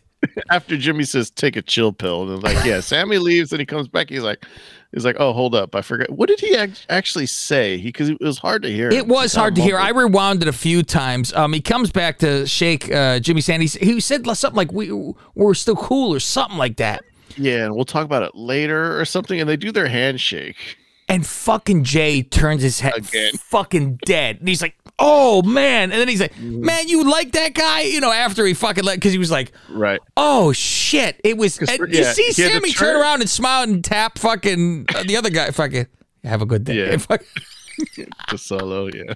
after 0.50 0.76
Jimmy 0.76 1.04
says 1.04 1.30
take 1.30 1.56
a 1.56 1.62
chill 1.62 1.92
pill, 1.92 2.22
and 2.22 2.30
they're 2.30 2.54
like, 2.54 2.64
yeah, 2.64 2.80
Sammy 2.80 3.18
leaves 3.18 3.52
and 3.52 3.60
he 3.60 3.66
comes 3.66 3.86
back. 3.88 4.10
He's 4.10 4.22
like, 4.22 4.44
he's 4.92 5.04
like, 5.04 5.16
oh, 5.18 5.32
hold 5.32 5.54
up, 5.54 5.74
I 5.74 5.82
forgot. 5.82 6.10
What 6.10 6.28
did 6.28 6.40
he 6.40 6.56
ac- 6.56 6.84
actually 6.88 7.26
say? 7.26 7.78
He 7.78 7.88
because 7.88 8.08
it 8.08 8.20
was 8.20 8.38
hard 8.38 8.62
to 8.62 8.72
hear. 8.72 8.90
It 8.90 9.06
was 9.06 9.34
hard 9.34 9.54
to 9.56 9.62
hear. 9.62 9.78
I 9.78 9.90
rewound 9.90 10.42
it 10.42 10.48
a 10.48 10.52
few 10.52 10.82
times. 10.82 11.32
Um, 11.32 11.52
he 11.52 11.60
comes 11.60 11.90
back 11.90 12.18
to 12.18 12.46
shake 12.46 12.90
uh, 12.92 13.20
Jimmy 13.20 13.40
Sandys. 13.40 13.78
He 13.78 14.00
said 14.00 14.26
something 14.26 14.56
like 14.56 14.72
we 14.72 14.90
we're 15.34 15.54
still 15.54 15.76
cool 15.76 16.14
or 16.14 16.20
something 16.20 16.58
like 16.58 16.76
that. 16.78 17.04
Yeah, 17.36 17.64
and 17.64 17.74
we'll 17.74 17.84
talk 17.84 18.04
about 18.04 18.22
it 18.22 18.34
later 18.34 18.98
or 19.00 19.04
something. 19.04 19.40
And 19.40 19.48
they 19.48 19.56
do 19.56 19.72
their 19.72 19.88
handshake. 19.88 20.76
And 21.08 21.26
fucking 21.26 21.82
Jay 21.84 22.22
turns 22.22 22.62
his 22.62 22.78
head 22.80 22.96
Again. 22.98 23.32
fucking 23.36 23.98
dead. 24.06 24.38
And 24.38 24.48
he's 24.48 24.62
like, 24.62 24.76
"Oh 24.98 25.42
man!" 25.42 25.90
And 25.90 26.00
then 26.00 26.06
he's 26.06 26.20
like, 26.20 26.34
Mm-hmm. 26.34 26.64
"Man, 26.64 26.86
you 26.88 27.10
like 27.10 27.32
that 27.32 27.52
guy?" 27.54 27.80
You 27.80 28.00
know, 28.00 28.12
after 28.12 28.46
he 28.46 28.54
fucking 28.54 28.84
let 28.84 28.94
because 28.94 29.10
he 29.12 29.18
was 29.18 29.30
like, 29.30 29.50
Right. 29.68 30.00
"Oh 30.16 30.52
shit!" 30.52 31.20
It 31.24 31.36
was, 31.36 31.58
And 31.58 31.70
you 31.92 32.00
yeah, 32.00 32.12
see 32.12 32.22
he 32.30 32.42
had 32.42 32.48
to 32.50 32.54
Sammy 32.54 32.72
turn 32.72 32.88
turn- 32.94 33.00
around 33.02 33.20
and 33.22 33.28
smile 33.30 33.64
and 33.64 33.82
tap 33.84 34.18
fucking 34.18 34.86
uh, 34.94 35.02
the 35.02 35.16
other 35.16 35.30
guy. 35.30 35.50
Fucking 35.50 35.86
have 36.22 36.42
a 36.42 36.46
good 36.46 36.62
day. 36.62 36.74
Yeah. 36.90 36.96
Fuck- 36.98 37.24
The 38.30 38.38
solo, 38.38 38.88
yeah. 38.94 39.14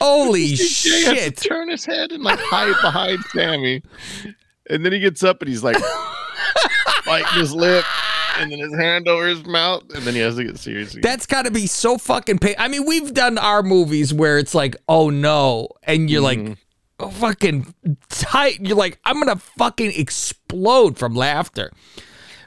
Holy 0.00 0.46
Jay 0.54 0.54
has 0.54 0.58
to 0.58 1.14
shit! 1.14 1.36
turn 1.36 1.68
his 1.68 1.84
head 1.84 2.12
and 2.12 2.22
like 2.22 2.38
hide 2.38 2.80
behind 2.80 3.22
Sammy, 3.26 3.82
and 4.70 4.86
then 4.86 4.92
he 4.92 5.00
gets 5.00 5.22
up 5.22 5.42
and 5.42 5.50
he's 5.50 5.62
like 5.62 5.76
biting 7.20 7.38
his 7.40 7.52
lip, 7.54 7.84
and 8.38 8.50
then 8.50 8.58
his 8.58 8.74
hand 8.76 9.06
over 9.08 9.26
his 9.26 9.44
mouth, 9.44 9.82
and 9.94 10.02
then 10.04 10.14
he 10.14 10.20
has 10.20 10.36
to 10.36 10.44
get 10.44 10.58
serious. 10.58 10.92
again. 10.92 11.02
That's 11.02 11.26
got 11.26 11.44
to 11.44 11.50
be 11.50 11.66
so 11.66 11.98
fucking 11.98 12.38
pain. 12.38 12.54
I 12.58 12.68
mean, 12.68 12.86
we've 12.86 13.12
done 13.12 13.36
our 13.38 13.62
movies 13.62 14.14
where 14.14 14.38
it's 14.38 14.54
like, 14.54 14.76
oh 14.88 15.10
no, 15.10 15.68
and 15.82 16.08
you're 16.10 16.22
Mm-hmm. 16.22 16.46
like, 16.48 16.58
oh, 17.00 17.10
fucking 17.10 17.74
tight. 18.08 18.60
You're 18.60 18.76
like, 18.76 18.98
I'm 19.04 19.18
gonna 19.18 19.36
fucking 19.36 19.92
explode 19.94 20.96
from 20.98 21.14
laughter. 21.14 21.72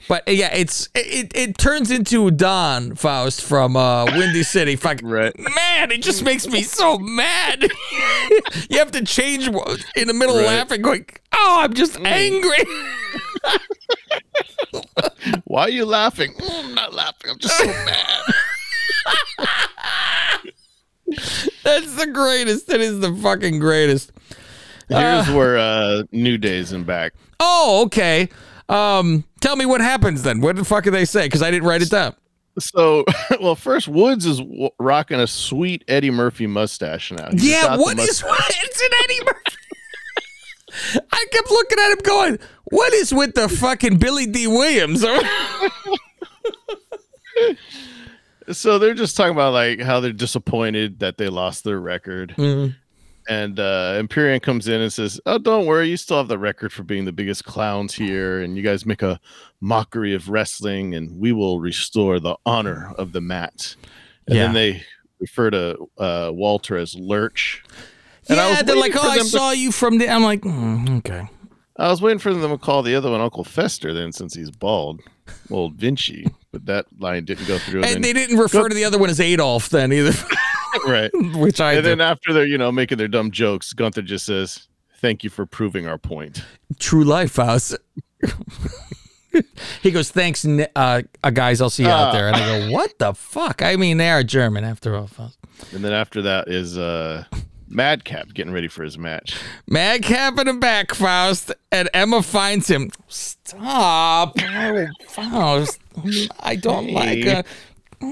But 0.08 0.28
uh, 0.28 0.32
yeah, 0.32 0.54
it's 0.54 0.88
it, 0.94 1.32
it 1.36 1.58
turns 1.58 1.90
into 1.90 2.30
Don 2.32 2.94
Faust 2.96 3.42
from 3.44 3.76
uh, 3.76 4.06
Windy 4.06 4.44
City. 4.44 4.76
Fuck, 4.76 5.00
Right. 5.02 5.34
man, 5.40 5.92
it 5.92 6.04
just 6.04 6.24
makes 6.24 6.48
me 6.48 6.62
so 6.62 7.00
mad. 7.00 7.64
you 8.70 8.78
have 8.78 8.92
to 8.92 9.04
change 9.04 9.48
in 9.96 10.08
the 10.08 10.14
middle 10.14 10.38
of 10.38 10.46
Right. 10.46 10.58
laughing, 10.58 10.82
going, 10.84 11.06
"Oh, 11.34 11.58
I'm 11.62 11.74
just 11.74 12.00
angry." 12.00 12.64
Why 15.46 15.64
are 15.64 15.70
you 15.70 15.86
laughing? 15.86 16.34
"Mm, 16.36 16.66
I'm 16.66 16.76
not 16.76 16.94
laughing. 16.94 17.32
I'm 17.32 17.40
just 17.40 17.58
so 17.58 17.66
mad. 17.66 18.34
That's 21.64 21.96
the 21.96 22.08
greatest. 22.12 22.68
That 22.68 22.80
is 22.82 23.00
the 23.00 23.14
fucking 23.16 23.60
greatest. 23.60 24.12
Here's 24.90 25.30
where 25.32 25.58
uh, 25.58 26.04
New 26.12 26.38
Day's 26.38 26.72
in 26.72 26.84
back. 26.84 27.14
Oh, 27.40 27.84
okay. 27.88 28.30
Um, 28.70 29.24
tell 29.46 29.56
me 29.56 29.66
what 29.66 29.82
happens 29.82 30.24
then. 30.24 30.42
What 30.42 30.56
the 30.56 30.66
fuck 30.66 30.84
did 30.84 30.94
they 30.94 31.06
say? 31.06 31.26
Because 31.26 31.44
I 31.44 31.52
didn't 31.52 31.68
write 31.68 31.82
it 31.82 31.92
down. 31.92 32.16
So, 32.58 33.06
well, 33.42 33.56
first 33.56 33.88
Woods 33.88 34.26
is 34.26 34.40
w- 34.40 34.70
rocking 34.80 35.20
a 35.20 35.28
sweet 35.28 35.84
Eddie 35.88 36.12
Murphy 36.12 36.48
mustache 36.48 37.12
now. 37.12 37.30
He's 37.32 37.46
Yeah, 37.46 37.78
what 37.78 38.00
is 38.00 38.24
it's 38.28 38.82
an 38.82 38.90
Eddie 39.04 39.26
Murphy. 39.26 41.02
I 41.12 41.26
kept 41.32 41.50
looking 41.52 41.80
at 41.80 41.92
him 41.92 41.98
going, 42.04 42.40
what 42.66 42.94
is 42.94 43.14
with 43.14 43.36
the 43.36 43.48
fucking 43.48 43.98
Billy 43.98 44.26
Dee 44.26 44.48
Williams? 44.48 45.06
So 48.52 48.78
they're 48.78 48.94
just 48.94 49.16
talking 49.16 49.32
about 49.32 49.54
like 49.54 49.80
how 49.80 50.00
they're 50.00 50.12
disappointed 50.12 51.00
that 51.00 51.18
they 51.18 51.30
lost 51.30 51.64
their 51.64 51.80
record. 51.80 52.36
Mm. 52.38 52.76
And 53.28 53.60
uh 53.60 53.96
Imperium 54.00 54.40
comes 54.40 54.68
in 54.68 54.82
and 54.82 54.94
says, 54.94 55.20
Oh, 55.26 55.38
don't 55.38 55.66
worry, 55.66 55.90
you 55.90 55.98
still 55.98 56.18
have 56.18 56.28
the 56.28 56.38
record 56.38 56.72
for 56.72 56.84
being 56.84 57.06
the 57.06 57.12
biggest 57.12 57.44
clowns 57.46 57.94
here, 57.96 58.42
and 58.42 58.56
you 58.56 58.62
guys 58.64 58.86
make 58.86 59.02
a 59.02 59.20
mockery 59.62 60.14
of 60.14 60.30
wrestling, 60.30 60.94
and 60.94 61.20
we 61.20 61.32
will 61.32 61.60
restore 61.60 62.20
the 62.20 62.36
honor 62.46 62.94
of 62.98 63.14
the 63.14 63.22
mat. 63.22 63.76
And 64.28 64.36
Yeah. 64.36 64.44
then 64.46 64.54
they 64.54 64.84
refer 65.20 65.50
to 65.50 65.78
uh 65.98 66.30
Walter 66.34 66.78
as 66.78 66.94
Lurch. 66.96 67.64
And 68.30 68.40
I 68.40 68.44
yeah, 68.50 68.56
was 68.58 68.64
they're 68.64 68.76
like, 68.76 68.96
oh, 68.96 69.02
I 69.02 69.18
them 69.18 69.26
to- 69.26 69.30
saw 69.32 69.52
you 69.52 69.72
from 69.72 69.98
the. 69.98 70.10
I'm 70.10 70.24
like, 70.24 70.42
mm, 70.42 70.98
okay. 71.00 71.28
I 71.78 71.90
was 71.90 72.02
waiting 72.02 72.20
for 72.20 72.34
them 72.34 72.50
to 72.52 72.58
call 72.58 72.84
the 72.84 72.96
other 72.96 73.12
one 73.12 73.22
Uncle 73.22 73.44
Fester 73.44 73.94
then 73.94 74.12
since 74.14 74.34
he's 74.34 74.50
bald. 74.50 75.02
Old 75.52 75.76
Vinci. 75.76 76.26
But 76.52 76.66
that 76.68 76.86
line 77.00 77.26
didn't 77.26 77.48
go 77.48 77.58
through. 77.58 77.82
And 77.84 77.96
And 77.96 78.04
they 78.04 78.14
didn't 78.14 78.38
refer 78.38 78.70
to 78.70 78.74
the 78.76 78.86
other 78.86 78.98
one 78.98 79.10
as 79.10 79.20
Adolf 79.20 79.70
then 79.70 79.92
either, 79.92 80.14
right. 80.86 81.12
which 81.36 81.60
I 81.62 81.74
And 81.74 81.84
did. 81.84 82.00
then 82.00 82.02
after 82.02 82.34
they're, 82.34 82.46
you 82.48 82.58
know, 82.58 82.72
making 82.72 82.98
their 82.98 83.08
dumb 83.08 83.32
jokes, 83.32 83.74
Gunther 83.74 84.02
just 84.04 84.26
says, 84.26 84.68
Thank 85.02 85.24
you 85.24 85.30
for 85.30 85.46
proving 85.46 85.88
our 85.88 85.98
point. 85.98 86.44
True 86.80 87.04
life 87.04 87.36
house. 87.36 87.76
he 89.84 89.92
goes, 89.92 90.10
thanks, 90.10 90.46
uh, 90.46 91.02
uh, 91.24 91.30
guys. 91.32 91.62
I'll 91.62 91.70
see 91.70 91.84
you 91.84 91.90
out 91.90 92.10
Ah. 92.10 92.12
there. 92.14 92.28
And 92.28 92.36
I 92.38 92.40
go, 92.68 92.72
what 92.72 92.98
the 93.00 93.14
fuck? 93.14 93.62
I 93.62 93.76
mean, 93.76 93.98
they 93.98 94.10
are 94.10 94.24
German 94.24 94.64
after 94.64 94.96
all. 94.96 95.08
Faust. 95.08 95.38
And 95.74 95.84
then 95.84 95.94
after 95.94 96.22
that 96.24 96.48
is 96.48 96.78
uh 96.78 97.26
Madcap 97.68 98.34
getting 98.34 98.54
ready 98.54 98.68
for 98.68 98.84
his 98.84 98.98
match. 98.98 99.38
Madcap 99.68 100.40
in 100.40 100.48
the 100.48 100.54
back, 100.54 100.94
Faust, 100.94 101.52
and 101.72 101.90
Emma 101.94 102.22
finds 102.24 102.68
him. 102.70 102.90
Stop, 103.08 104.40
Faust. 105.08 105.80
I 106.40 106.56
don't 106.56 106.92
like 106.92 107.20
Hey. 107.20 107.44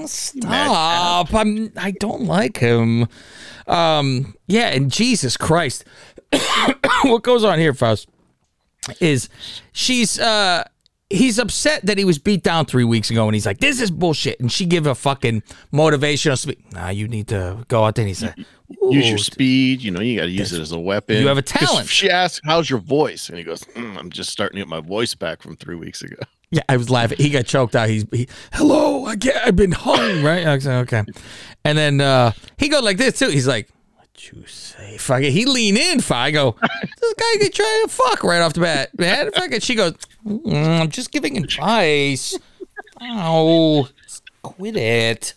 Stop. 0.08 1.34
I'm. 1.34 1.72
I 1.78 1.92
don't 1.92 2.24
like 2.24 2.58
him. 2.58 3.08
Um. 3.68 4.36
Yeah. 4.48 4.68
And 4.68 4.92
Jesus 4.92 5.38
Christ, 5.38 5.86
what 7.04 7.24
goes 7.24 7.44
on 7.44 7.60
here, 7.60 7.74
Faust? 7.74 8.08
Is 9.00 9.30
she's 9.72 10.20
uh. 10.20 10.66
He's 11.10 11.38
upset 11.38 11.86
that 11.86 12.00
he 12.00 12.06
was 12.06 12.18
beat 12.18 12.42
down 12.42 12.66
three 12.66 12.86
weeks 12.86 13.12
ago, 13.12 13.28
and 13.28 13.36
he's 13.36 13.46
like, 13.46 13.60
"This 13.60 13.80
is 13.80 13.92
bullshit." 13.92 14.40
And 14.40 14.52
she 14.52 14.66
give 14.66 14.88
a 14.88 14.96
fucking 14.96 15.44
motivational 15.72 16.40
speech. 16.40 16.58
Nah, 16.72 16.90
you 16.90 17.08
need 17.08 17.28
to 17.28 17.64
go 17.68 17.84
out 17.84 17.94
there. 17.94 18.04
And 18.04 18.08
he's 18.08 18.24
like, 18.24 18.36
Use 18.90 19.10
your 19.10 19.18
speed, 19.20 19.82
you 19.84 19.92
know, 19.92 20.02
you 20.02 20.18
got 20.18 20.26
to 20.26 20.32
use 20.32 20.52
it 20.54 20.60
as 20.60 20.72
a 20.72 20.80
weapon. 20.80 21.18
You 21.18 21.28
have 21.28 21.38
a 21.38 21.44
talent. 21.44 21.88
She 21.94 22.10
asks, 22.10 22.42
How's 22.44 22.68
your 22.68 22.80
voice? 22.80 23.30
And 23.30 23.38
he 23.38 23.44
goes, 23.44 23.62
"Mm, 23.76 23.98
I'm 23.98 24.10
just 24.10 24.32
starting 24.32 24.56
to 24.56 24.62
get 24.62 24.68
my 24.68 24.80
voice 24.80 25.14
back 25.14 25.44
from 25.44 25.56
three 25.56 25.76
weeks 25.76 26.02
ago. 26.02 26.16
Yeah, 26.54 26.62
I 26.70 26.78
was 26.78 26.92
laughing. 26.92 27.18
He 27.18 27.32
got 27.32 27.48
choked 27.48 27.76
out. 27.76 27.90
He's 27.90 28.06
he, 28.12 28.28
hello. 28.54 29.06
I 29.06 29.16
get. 29.16 29.44
I've 29.44 29.56
been 29.56 29.72
hung. 29.72 30.22
Right. 30.22 30.46
I 30.46 30.60
said, 30.60 30.82
okay. 30.84 31.04
And 31.66 31.76
then 31.76 32.00
uh, 32.00 32.34
he 32.58 32.70
go 32.70 32.80
like 32.80 32.98
this 32.98 33.18
too. 33.18 33.30
He's 33.30 33.48
like, 33.48 33.70
"What 33.96 34.32
you 34.32 34.46
say?" 34.46 34.98
Fuck 34.98 35.24
it. 35.24 35.32
He 35.32 35.46
lean 35.46 35.78
in. 35.78 36.00
Fuck. 36.00 36.18
I 36.18 36.30
go. 36.32 36.56
This 37.02 37.14
guy 37.16 37.44
get 37.44 37.54
try 37.56 37.82
to 37.86 37.90
fuck 37.92 38.24
right 38.24 38.40
off 38.42 38.54
the 38.54 38.62
bat, 38.62 38.98
man. 39.00 39.32
Fuck 39.32 39.52
it. 39.52 39.64
She 39.64 39.74
goes. 39.74 39.96
"Mm, 40.26 40.82
I'm 40.82 40.90
just 40.92 41.12
giving 41.12 41.38
advice. 41.38 42.38
Oh, 43.02 43.90
quit 44.44 44.78
it. 44.78 45.34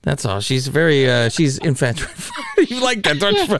That's 0.00 0.24
all. 0.24 0.40
She's 0.40 0.68
very. 0.68 1.08
uh 1.10 1.28
She's 1.28 1.58
infatuated. 1.58 2.16
you 2.70 2.80
like 2.80 3.02
that, 3.02 3.18
don't 3.20 3.36
you? 3.36 3.58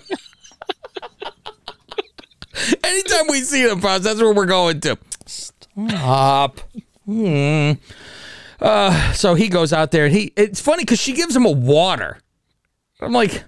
Anytime 2.82 3.26
we 3.28 3.42
see 3.42 3.66
them, 3.66 3.82
Pops, 3.82 4.04
that's 4.04 4.18
where 4.20 4.32
we're 4.32 4.46
going 4.46 4.80
to. 4.80 4.96
Stop. 5.26 6.60
Hmm. 7.06 7.72
Uh, 8.60 9.12
so 9.12 9.34
he 9.34 9.48
goes 9.48 9.72
out 9.72 9.90
there 9.90 10.06
and 10.06 10.14
he 10.14 10.32
it's 10.36 10.60
funny 10.60 10.82
because 10.82 11.00
she 11.00 11.12
gives 11.12 11.34
him 11.36 11.44
a 11.46 11.50
water. 11.50 12.18
I'm 13.00 13.12
like, 13.12 13.44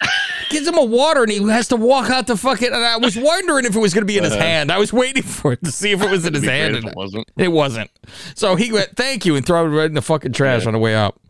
gives 0.50 0.66
him 0.66 0.76
a 0.78 0.84
water 0.84 1.22
and 1.22 1.30
he 1.30 1.42
has 1.48 1.68
to 1.68 1.76
walk 1.76 2.08
out 2.10 2.26
the 2.26 2.36
fucking 2.36 2.68
and 2.72 2.76
I 2.84 2.96
was 2.96 3.16
wondering 3.16 3.66
if 3.66 3.76
it 3.76 3.78
was 3.78 3.92
gonna 3.94 4.06
be 4.06 4.16
in 4.18 4.24
his 4.24 4.34
hand. 4.34 4.72
I 4.72 4.78
was 4.78 4.92
waiting 4.92 5.22
for 5.22 5.52
it 5.52 5.62
to 5.64 5.70
see 5.70 5.92
if 5.92 6.02
it 6.02 6.10
was 6.10 6.24
in 6.26 6.34
his 6.34 6.44
hand. 6.44 6.76
it 6.76 6.96
wasn't. 6.96 7.30
It 7.36 7.48
wasn't. 7.48 7.90
So 8.34 8.56
he 8.56 8.72
went, 8.72 8.96
thank 8.96 9.26
you, 9.26 9.36
and 9.36 9.44
throw 9.46 9.64
it 9.66 9.68
right 9.68 9.86
in 9.86 9.94
the 9.94 10.02
fucking 10.02 10.32
trash 10.32 10.66
on 10.66 10.72
the 10.72 10.78
way 10.78 10.94
out. 10.94 11.20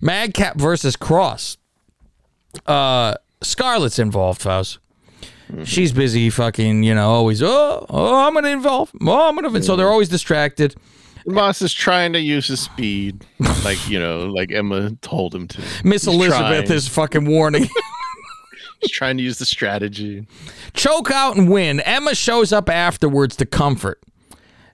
Madcap 0.00 0.56
versus 0.56 0.96
Kross. 0.96 1.56
Uh 2.66 3.14
Scarlett's 3.40 4.00
involved, 4.00 4.42
Faust. 4.42 4.78
Mm-hmm. 5.50 5.64
She's 5.64 5.92
busy 5.92 6.30
fucking, 6.30 6.82
you 6.82 6.94
know, 6.94 7.08
always, 7.10 7.42
oh, 7.42 7.86
oh, 7.88 8.26
I'm 8.26 8.34
gonna 8.34 8.48
involve. 8.48 8.90
Oh, 9.00 9.28
I'm 9.28 9.34
gonna 9.34 9.62
so 9.62 9.76
they're 9.76 9.88
always 9.88 10.08
distracted. 10.08 10.74
Moss 11.26 11.60
is 11.62 11.74
trying 11.74 12.12
to 12.14 12.20
use 12.20 12.48
his 12.48 12.60
speed, 12.60 13.24
like, 13.64 13.88
you 13.88 13.98
know, 13.98 14.26
like 14.26 14.50
Emma 14.52 14.92
told 15.02 15.34
him 15.34 15.46
to. 15.48 15.60
Miss 15.84 16.04
He's 16.04 16.14
Elizabeth 16.14 16.66
trying. 16.66 16.76
is 16.76 16.88
fucking 16.88 17.26
warning. 17.26 17.68
He's 18.80 18.90
trying 18.90 19.16
to 19.16 19.22
use 19.22 19.38
the 19.38 19.44
strategy. 19.44 20.26
Choke 20.72 21.10
out 21.10 21.36
and 21.36 21.50
win. 21.50 21.80
Emma 21.80 22.14
shows 22.14 22.52
up 22.52 22.70
afterwards 22.70 23.36
to 23.36 23.46
comfort. 23.46 24.00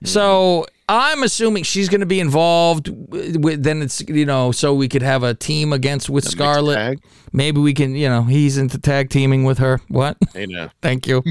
So 0.03 0.65
I'm 0.87 1.23
assuming 1.23 1.63
she's 1.63 1.89
going 1.89 2.01
to 2.01 2.05
be 2.05 2.19
involved. 2.19 2.89
With, 2.89 3.63
then 3.63 3.81
it's 3.81 4.01
you 4.01 4.25
know 4.25 4.51
so 4.51 4.73
we 4.73 4.87
could 4.87 5.01
have 5.01 5.23
a 5.23 5.33
team 5.33 5.73
against 5.73 6.09
with 6.09 6.25
Scarlett. 6.25 6.99
Maybe 7.33 7.59
we 7.59 7.73
can 7.73 7.95
you 7.95 8.07
know 8.07 8.23
he's 8.23 8.57
into 8.57 8.77
tag 8.77 9.09
teaming 9.09 9.43
with 9.43 9.57
her. 9.57 9.81
What? 9.87 10.17
Hey, 10.33 10.45
now. 10.45 10.69
Thank 10.81 11.07
you. 11.07 11.23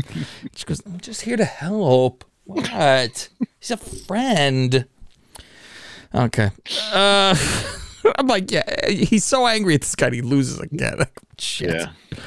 she 0.54 0.64
goes, 0.64 0.82
I'm 0.84 0.98
just 0.98 1.22
here 1.22 1.36
to 1.36 1.44
help. 1.44 2.24
What? 2.44 3.28
He's 3.60 3.70
a 3.70 3.76
friend. 3.76 4.86
Okay. 6.14 6.50
Uh, 6.92 7.34
I'm 8.18 8.26
like, 8.26 8.50
yeah, 8.50 8.88
he's 8.88 9.24
so 9.24 9.46
angry 9.46 9.74
at 9.74 9.80
this 9.80 9.94
guy, 9.94 10.10
he 10.10 10.22
loses 10.22 10.60
again. 10.60 10.98
Shit. 11.38 11.70
Yeah. 11.70 12.18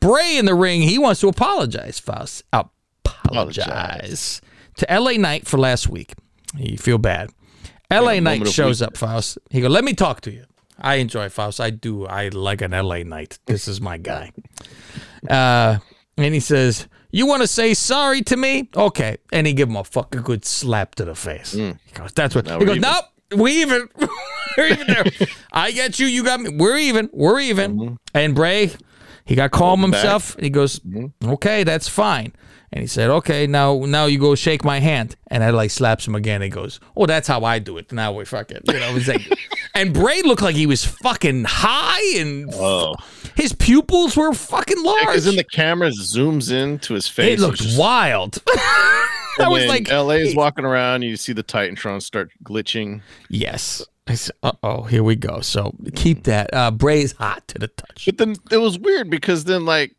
Bray 0.00 0.36
in 0.38 0.46
the 0.46 0.54
ring, 0.54 0.82
he 0.82 0.98
wants 0.98 1.20
to 1.20 1.28
apologize, 1.28 1.98
Faust. 2.00 2.42
Apologize. 2.52 3.66
Apologize. 3.66 4.40
to 4.76 4.86
LA 4.90 5.12
Knight 5.12 5.46
for 5.46 5.58
last 5.58 5.88
week. 5.88 6.14
You 6.56 6.76
feel 6.78 6.98
bad. 6.98 7.30
LA 7.90 8.14
Knight 8.14 8.22
moment 8.22 8.42
of 8.48 8.54
shows 8.54 8.80
up, 8.82 8.96
Faust. 8.96 9.38
He 9.50 9.60
goes, 9.60 9.70
Let 9.70 9.84
me 9.84 9.94
talk 9.94 10.20
to 10.22 10.30
you. 10.30 10.44
I 10.78 10.96
enjoy 10.96 11.28
Faust. 11.28 11.60
I 11.60 11.70
do. 11.70 12.06
I 12.06 12.28
like 12.28 12.60
an 12.62 12.70
LA 12.72 12.98
Knight. 13.02 13.38
This 13.46 13.68
is 13.68 13.80
my 13.80 13.98
guy. 13.98 14.32
Uh, 15.28 15.78
and 16.16 16.32
he 16.32 16.40
says, 16.40 16.88
You 17.10 17.26
want 17.26 17.42
to 17.42 17.46
say 17.46 17.74
sorry 17.74 18.22
to 18.22 18.36
me? 18.38 18.70
Okay. 18.74 19.18
And 19.32 19.46
he 19.46 19.52
give 19.52 19.68
him 19.68 19.76
a 19.76 19.84
fucking 19.84 20.22
good 20.22 20.46
slap 20.46 20.94
to 20.94 21.04
the 21.04 21.14
face. 21.14 21.52
He 21.52 21.74
goes, 21.92 22.12
That's 22.14 22.34
what. 22.34 22.46
he 22.46 22.52
Mm. 22.52 22.58
we're 22.60 22.66
goes, 22.66 22.76
even. 22.76 22.90
Nope. 22.90 23.04
We 23.36 23.60
even. 23.60 23.88
we're 24.56 24.66
even 24.68 24.86
there. 24.86 25.04
I 25.52 25.72
get 25.72 25.98
you. 25.98 26.06
You 26.06 26.24
got 26.24 26.40
me. 26.40 26.56
We're 26.56 26.78
even. 26.78 27.10
We're 27.12 27.38
even. 27.40 27.98
And 28.14 28.34
Bray, 28.34 28.72
he 29.26 29.34
got 29.34 29.50
calm 29.50 29.80
Mm-hmm. 29.82 29.90
back. 29.90 30.00
Mm-hmm. 30.00 30.06
himself. 30.06 30.34
And 30.36 30.44
he 30.44 30.50
goes, 30.50 30.80
Okay, 31.22 31.64
that's 31.64 31.86
fine. 31.88 32.32
And 32.72 32.82
he 32.82 32.86
said, 32.86 33.10
"Okay, 33.10 33.46
now 33.48 33.80
now 33.86 34.06
you 34.06 34.18
go 34.18 34.34
shake 34.36 34.64
my 34.64 34.78
hand." 34.78 35.16
And 35.28 35.42
I 35.42 35.50
like 35.50 35.70
slaps 35.72 36.06
him 36.06 36.14
again. 36.14 36.40
He 36.40 36.48
goes, 36.48 36.78
"Oh, 36.96 37.06
that's 37.06 37.26
how 37.26 37.42
I 37.44 37.58
do 37.58 37.78
it." 37.78 37.90
Now 37.92 38.12
we 38.12 38.24
fucking, 38.24 38.58
you 38.68 38.74
know, 38.74 38.94
it's 38.96 39.08
like, 39.08 39.22
and 39.74 39.92
Bray 39.92 40.22
looked 40.22 40.42
like 40.42 40.54
he 40.54 40.66
was 40.66 40.84
fucking 40.84 41.44
high, 41.48 42.18
and 42.20 42.48
Oh, 42.54 42.94
his 43.34 43.52
pupils 43.52 44.16
were 44.16 44.32
fucking 44.32 44.82
large. 44.84 45.00
because 45.06 45.24
then 45.24 45.36
the 45.36 45.44
camera 45.44 45.90
zooms 45.90 46.52
in 46.52 46.78
to 46.80 46.94
his 46.94 47.08
face. 47.08 47.38
it 47.38 47.42
looked 47.42 47.58
just- 47.58 47.78
wild. 47.78 48.38
I 48.48 49.48
was 49.48 49.66
like, 49.66 49.88
LA 49.90 50.14
is 50.16 50.36
walking 50.36 50.64
around. 50.64 51.02
You 51.02 51.16
see 51.16 51.32
the 51.32 51.42
Titantron 51.44 52.02
start 52.02 52.30
glitching. 52.44 53.00
yes. 53.28 53.84
I 54.06 54.14
said, 54.14 54.34
uh 54.42 54.52
oh, 54.64 54.82
here 54.82 55.04
we 55.04 55.14
go. 55.14 55.40
So 55.40 55.72
keep 55.94 56.24
that. 56.24 56.52
Uh, 56.52 56.72
Bray's 56.72 57.12
hot 57.12 57.46
to 57.48 57.58
the 57.60 57.68
touch. 57.68 58.06
But 58.06 58.18
then 58.18 58.34
it 58.50 58.56
was 58.56 58.76
weird 58.76 59.08
because 59.08 59.44
then 59.44 59.64
like 59.64 59.94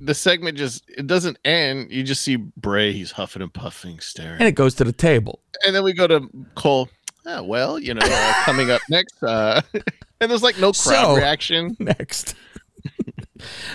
the 0.00 0.14
segment 0.14 0.56
just 0.58 0.84
it 0.88 1.06
doesn't 1.06 1.38
end. 1.44 1.90
You 1.92 2.02
just 2.02 2.22
see 2.22 2.36
Bray. 2.36 2.92
He's 2.92 3.12
huffing 3.12 3.42
and 3.42 3.52
puffing, 3.52 4.00
staring. 4.00 4.38
And 4.38 4.48
it 4.48 4.52
goes 4.54 4.74
to 4.76 4.84
the 4.84 4.92
table. 4.92 5.40
and 5.66 5.74
then 5.74 5.82
we 5.84 5.92
go 5.92 6.06
to 6.06 6.28
Cole. 6.54 6.88
Ah, 7.26 7.42
well, 7.42 7.78
you 7.78 7.92
know, 7.92 8.00
uh, 8.02 8.34
coming 8.44 8.70
up 8.70 8.80
next, 8.88 9.22
uh, 9.22 9.60
and 10.20 10.30
there's 10.30 10.42
like 10.42 10.56
no 10.58 10.72
crowd 10.72 11.04
So- 11.04 11.16
reaction. 11.16 11.76
Next. 11.80 12.34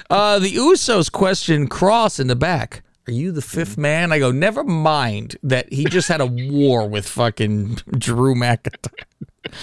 uh, 0.10 0.39
the 0.39 0.51
Usos 0.55 1.12
question 1.12 1.67
Kross 1.70 2.20
in 2.20 2.27
the 2.27 2.36
back. 2.36 2.82
Are 3.08 3.12
you 3.12 3.32
the 3.32 3.41
fifth 3.44 3.77
man? 3.77 4.12
I 4.12 4.17
go, 4.17 4.32
never 4.32 4.63
mind 4.63 5.36
that 5.44 5.72
he 5.72 5.86
just 5.86 6.08
had 6.08 6.22
a 6.22 6.25
war 6.25 6.89
with 6.89 7.08
fucking 7.08 7.75
Drew 8.00 8.34
McIntyre. 8.34 9.03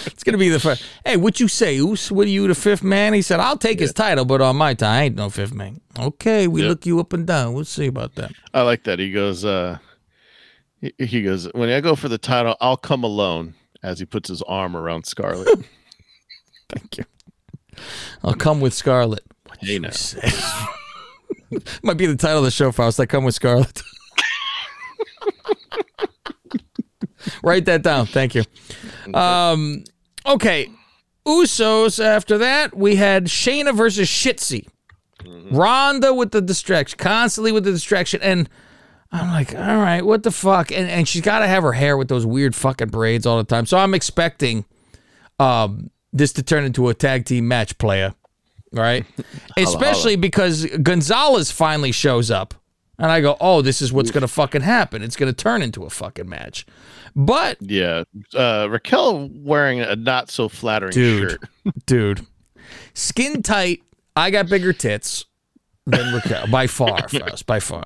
It's 0.06 0.22
gonna 0.24 0.38
be 0.38 0.48
the 0.48 0.60
first. 0.60 0.84
Hey, 1.04 1.16
what 1.16 1.40
you 1.40 1.48
say, 1.48 1.78
Us? 1.78 2.10
What 2.10 2.26
are 2.26 2.30
you, 2.30 2.46
the 2.48 2.54
fifth 2.54 2.82
man? 2.82 3.12
He 3.14 3.22
said, 3.22 3.40
I'll 3.40 3.56
take 3.58 3.78
his 3.80 3.92
title, 3.92 4.24
but 4.24 4.40
on 4.40 4.56
my 4.56 4.74
time, 4.74 4.90
I 4.92 5.02
ain't 5.04 5.16
no 5.16 5.28
fifth 5.30 5.52
man. 5.54 5.80
Okay, 5.98 6.46
we 6.48 6.62
Yeah. 6.62 6.68
look 6.68 6.86
you 6.86 7.00
up 7.00 7.12
and 7.12 7.26
down. 7.26 7.52
We'll 7.54 7.64
see 7.64 7.86
about 7.86 8.14
that. 8.14 8.32
I 8.54 8.62
like 8.62 8.84
that. 8.84 8.98
He 8.98 9.10
goes, 9.12 9.44
uh, 9.44 9.78
he, 10.80 10.92
he 10.98 11.22
goes, 11.22 11.46
when 11.52 11.68
I 11.68 11.80
go 11.80 11.94
for 11.96 12.08
the 12.08 12.18
title, 12.18 12.56
I'll 12.60 12.76
come 12.76 13.04
alone. 13.04 13.54
As 13.84 13.98
he 13.98 14.04
puts 14.04 14.28
his 14.28 14.42
arm 14.42 14.76
around 14.76 15.06
Scarlett. 15.06 15.48
Thank 16.68 16.98
you. 16.98 17.04
I'll 18.22 18.34
come 18.34 18.60
with 18.60 18.72
Scarlett. 18.74 19.24
What 19.48 19.58
Hey, 19.58 19.72
you 19.72 19.80
now. 19.80 19.90
say? 19.90 20.20
Might 21.82 21.96
be 21.96 22.06
the 22.06 22.14
title 22.14 22.38
of 22.38 22.44
the 22.44 22.52
show, 22.52 22.70
Faust. 22.70 23.00
I 23.00 23.06
come 23.06 23.24
with 23.24 23.34
Scarlett. 23.34 23.82
Write 27.42 27.64
that 27.66 27.82
down. 27.82 28.06
Thank 28.06 28.34
you. 28.36 28.44
Um, 29.14 29.84
okay. 30.26 30.68
Usos 31.26 32.04
after 32.04 32.38
that, 32.38 32.76
we 32.76 32.96
had 32.96 33.26
Shayna 33.26 33.74
versus 33.74 34.08
Shotzi. 34.08 34.66
Ronda 35.50 36.12
with 36.14 36.32
the 36.32 36.40
distraction, 36.40 36.98
constantly 36.98 37.52
with 37.52 37.64
the 37.64 37.72
distraction. 37.72 38.20
And 38.22 38.48
I'm 39.10 39.28
like, 39.28 39.54
all 39.54 39.76
right, 39.76 40.04
what 40.04 40.22
the 40.22 40.30
fuck? 40.30 40.72
And 40.72 40.88
and 40.88 41.06
she's 41.06 41.22
got 41.22 41.40
to 41.40 41.46
have 41.46 41.62
her 41.62 41.72
hair 41.72 41.96
with 41.96 42.08
those 42.08 42.26
weird 42.26 42.54
fucking 42.54 42.88
braids 42.88 43.26
all 43.26 43.36
the 43.36 43.44
time. 43.44 43.66
So 43.66 43.78
I'm 43.78 43.94
expecting 43.94 44.64
um, 45.38 45.90
this 46.12 46.32
to 46.34 46.42
turn 46.42 46.64
into 46.64 46.88
a 46.88 46.94
tag 46.94 47.24
team 47.24 47.46
match, 47.46 47.76
player. 47.78 48.14
Right? 48.72 49.04
Especially 49.56 50.16
because 50.16 50.64
Gonzalez 50.82 51.50
finally 51.50 51.92
shows 51.92 52.30
up. 52.30 52.54
And 53.02 53.10
I 53.10 53.20
go, 53.20 53.36
oh, 53.40 53.62
this 53.62 53.82
is 53.82 53.92
what's 53.92 54.10
going 54.12 54.22
to 54.22 54.28
fucking 54.28 54.62
happen. 54.62 55.02
It's 55.02 55.16
going 55.16 55.30
to 55.30 55.36
turn 55.36 55.60
into 55.60 55.84
a 55.84 55.90
fucking 55.90 56.28
match. 56.28 56.64
But, 57.16 57.58
yeah, 57.60 58.04
uh, 58.34 58.68
Raquel 58.70 59.28
wearing 59.34 59.80
a 59.80 59.96
not 59.96 60.30
so 60.30 60.48
flattering 60.48 60.92
Dude. 60.92 61.30
shirt. 61.32 61.40
dude, 61.86 62.26
skin 62.94 63.42
tight, 63.42 63.82
I 64.16 64.30
got 64.30 64.48
bigger 64.48 64.72
tits 64.72 65.24
than 65.84 66.14
Raquel 66.14 66.46
by 66.46 66.68
far 66.68 67.08
for 67.08 67.24
us, 67.24 67.42
by 67.42 67.58
far. 67.60 67.82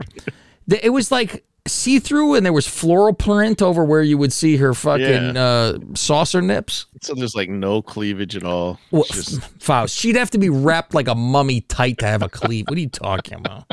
It 0.68 0.90
was 0.92 1.10
like 1.10 1.44
see 1.66 1.98
through, 1.98 2.34
and 2.34 2.44
there 2.46 2.52
was 2.52 2.66
floral 2.68 3.12
print 3.14 3.60
over 3.62 3.84
where 3.84 4.02
you 4.02 4.18
would 4.18 4.32
see 4.32 4.56
her 4.58 4.74
fucking 4.74 5.34
Yeah. 5.34 5.42
uh, 5.42 5.78
saucer 5.94 6.40
nips. 6.42 6.86
So 7.02 7.14
there's 7.14 7.34
like 7.34 7.48
no 7.48 7.82
cleavage 7.82 8.36
at 8.36 8.44
all. 8.44 8.78
Well, 8.90 9.04
just 9.10 9.42
Faust, 9.60 9.96
she'd 9.96 10.14
have 10.16 10.30
to 10.32 10.38
be 10.38 10.50
wrapped 10.50 10.94
like 10.94 11.08
a 11.08 11.14
mummy 11.14 11.62
tight 11.62 11.98
to 11.98 12.06
have 12.06 12.22
a 12.22 12.28
cleave. 12.28 12.66
What 12.68 12.76
are 12.76 12.80
you 12.82 12.88
talking 12.88 13.34
about? 13.34 13.64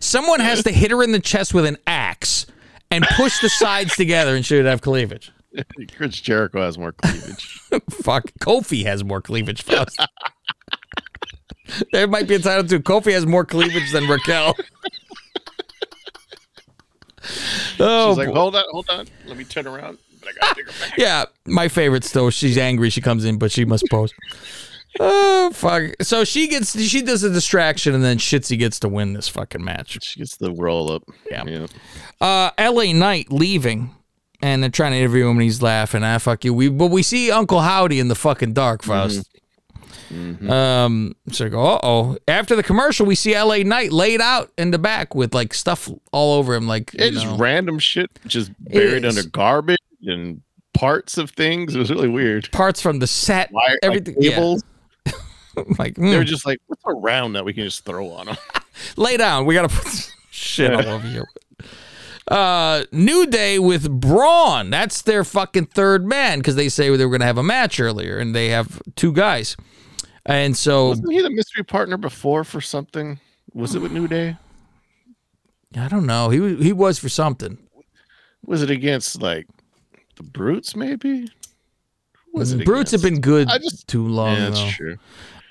Someone 0.00 0.40
has 0.40 0.62
to 0.64 0.70
hit 0.72 0.90
her 0.90 1.02
in 1.02 1.12
the 1.12 1.20
chest 1.20 1.54
with 1.54 1.64
an 1.66 1.76
axe 1.86 2.46
and 2.90 3.04
push 3.16 3.40
the 3.40 3.48
sides 3.48 3.96
together, 3.96 4.36
and 4.36 4.44
she 4.44 4.56
would 4.56 4.66
have 4.66 4.80
cleavage. 4.82 5.32
Chris 5.96 6.20
Jericho 6.20 6.60
has 6.62 6.78
more 6.78 6.92
cleavage. 6.92 7.44
Fuck, 7.90 8.24
Kofi 8.40 8.84
has 8.84 9.04
more 9.04 9.20
cleavage. 9.20 9.62
Faust. 9.62 10.00
there 11.92 12.06
might 12.06 12.28
be 12.28 12.34
a 12.34 12.38
title 12.38 12.64
too. 12.64 12.80
Kofi 12.80 13.12
has 13.12 13.26
more 13.26 13.44
cleavage 13.44 13.92
than 13.92 14.06
Raquel. 14.08 14.54
oh, 17.80 18.10
She's 18.10 18.18
like, 18.18 18.28
boy. 18.28 18.34
hold 18.34 18.56
on, 18.56 18.64
hold 18.70 18.90
on. 18.90 19.06
Let 19.26 19.36
me 19.36 19.44
turn 19.44 19.66
around. 19.66 19.98
But 20.20 20.30
I 20.30 20.46
got 20.46 20.56
bigger 20.56 20.70
back. 20.80 20.94
yeah, 20.98 21.24
my 21.46 21.68
favorite 21.68 22.04
still. 22.04 22.30
She's 22.30 22.58
angry. 22.58 22.90
She 22.90 23.00
comes 23.00 23.24
in, 23.24 23.38
but 23.38 23.52
she 23.52 23.64
must 23.64 23.84
pose. 23.90 24.12
Oh 25.00 25.50
fuck! 25.52 25.90
So 26.02 26.24
she 26.24 26.46
gets 26.48 26.78
she 26.80 27.02
does 27.02 27.22
a 27.24 27.30
distraction, 27.30 27.94
and 27.94 28.04
then 28.04 28.18
Shotzi 28.18 28.58
gets 28.58 28.78
to 28.80 28.88
win 28.88 29.12
this 29.14 29.28
fucking 29.28 29.62
match. 29.64 29.98
She 30.02 30.20
gets 30.20 30.36
the 30.36 30.52
roll 30.52 30.92
up. 30.92 31.02
Yeah. 31.30 31.66
Uh, 32.20 32.50
L.A. 32.58 32.92
Knight 32.92 33.32
leaving, 33.32 33.90
and 34.40 34.62
they're 34.62 34.70
trying 34.70 34.92
to 34.92 34.98
interview 34.98 35.24
him, 35.24 35.32
and 35.36 35.42
he's 35.42 35.62
laughing. 35.62 36.04
Ah, 36.04 36.18
fuck 36.18 36.44
you. 36.44 36.54
We 36.54 36.68
but 36.68 36.88
we 36.88 37.02
see 37.02 37.30
Uncle 37.30 37.60
Howdy 37.60 37.98
in 37.98 38.08
the 38.08 38.14
fucking 38.14 38.52
dark, 38.52 38.82
Faust. 38.84 39.28
Um, 40.48 41.16
so 41.32 41.46
I 41.46 41.48
go, 41.48 41.60
uh 41.66 41.80
oh. 41.82 42.16
After 42.28 42.54
the 42.54 42.62
commercial, 42.62 43.04
we 43.04 43.14
see 43.16 43.34
L.A. 43.34 43.64
Knight 43.64 43.90
laid 43.92 44.20
out 44.20 44.52
in 44.56 44.70
the 44.70 44.78
back 44.78 45.14
with 45.14 45.34
like 45.34 45.52
stuff 45.54 45.90
all 46.12 46.34
over 46.38 46.54
him, 46.54 46.68
like 46.68 46.90
It's 46.94 47.24
know. 47.24 47.36
random 47.36 47.78
shit 47.80 48.10
just 48.26 48.52
buried 48.60 49.04
under 49.04 49.24
garbage 49.24 49.78
and 50.04 50.40
parts 50.72 51.18
of 51.18 51.30
things. 51.30 51.74
It 51.76 51.78
was 51.78 51.90
really 51.90 52.08
weird. 52.08 52.48
parts 52.52 52.80
from 52.80 53.00
the 53.00 53.06
set, 53.08 53.50
Wire, 53.50 53.78
everything. 53.82 54.14
like. 54.14 54.24
Yeah. 54.24 54.56
Like 55.78 55.94
They 55.96 56.02
mm, 56.02 56.16
were 56.18 56.24
just 56.24 56.46
like, 56.46 56.58
what's 56.66 56.82
around 56.86 57.34
that 57.34 57.44
we 57.44 57.52
can 57.52 57.64
just 57.64 57.84
throw 57.84 58.10
on 58.10 58.26
them? 58.26 58.36
lay 58.96 59.16
down. 59.16 59.46
We 59.46 59.54
gotta 59.54 59.68
put 59.68 60.12
shit 60.30 60.72
all 60.72 60.86
over 60.94 61.06
you. 61.08 61.24
Uh, 62.26 62.84
New 62.90 63.26
Day 63.26 63.58
with 63.58 63.90
Braun. 63.90 64.70
That's 64.70 65.02
their 65.02 65.24
fucking 65.24 65.66
third 65.66 66.06
man 66.06 66.38
because 66.38 66.56
they 66.56 66.68
say 66.70 66.94
they 66.96 67.04
were 67.04 67.12
gonna 67.12 67.26
have 67.26 67.38
a 67.38 67.42
match 67.42 67.78
earlier, 67.78 68.18
and 68.18 68.34
they 68.34 68.48
have 68.48 68.80
two 68.96 69.12
guys. 69.12 69.56
And 70.24 70.56
so 70.56 70.88
Wasn't 70.88 71.12
he 71.12 71.20
the 71.20 71.28
mystery 71.30 71.64
partner 71.64 71.98
before 71.98 72.44
for 72.44 72.60
something? 72.62 73.20
Was 73.52 73.74
it 73.74 73.82
with 73.82 73.92
New 73.92 74.08
Day? 74.08 74.36
I 75.76 75.88
don't 75.88 76.06
know. 76.06 76.30
He 76.30 76.40
was- 76.40 76.62
he 76.64 76.72
was 76.72 76.98
for 76.98 77.08
something. 77.10 77.58
Was 78.46 78.62
it 78.62 78.70
against 78.70 79.20
like 79.20 79.46
the 80.16 80.22
Brutes? 80.22 80.74
Maybe. 80.74 81.26
Who 82.32 82.38
Was 82.38 82.52
it 82.52 82.64
Brutes 82.64 82.92
have 82.92 83.02
been 83.02 83.20
good 83.20 83.48
I 83.48 83.58
just- 83.58 83.86
too 83.86 84.06
long. 84.08 84.36
Yeah, 84.36 84.48
that's 84.48 84.60
though. 84.62 84.70
true. 84.70 84.96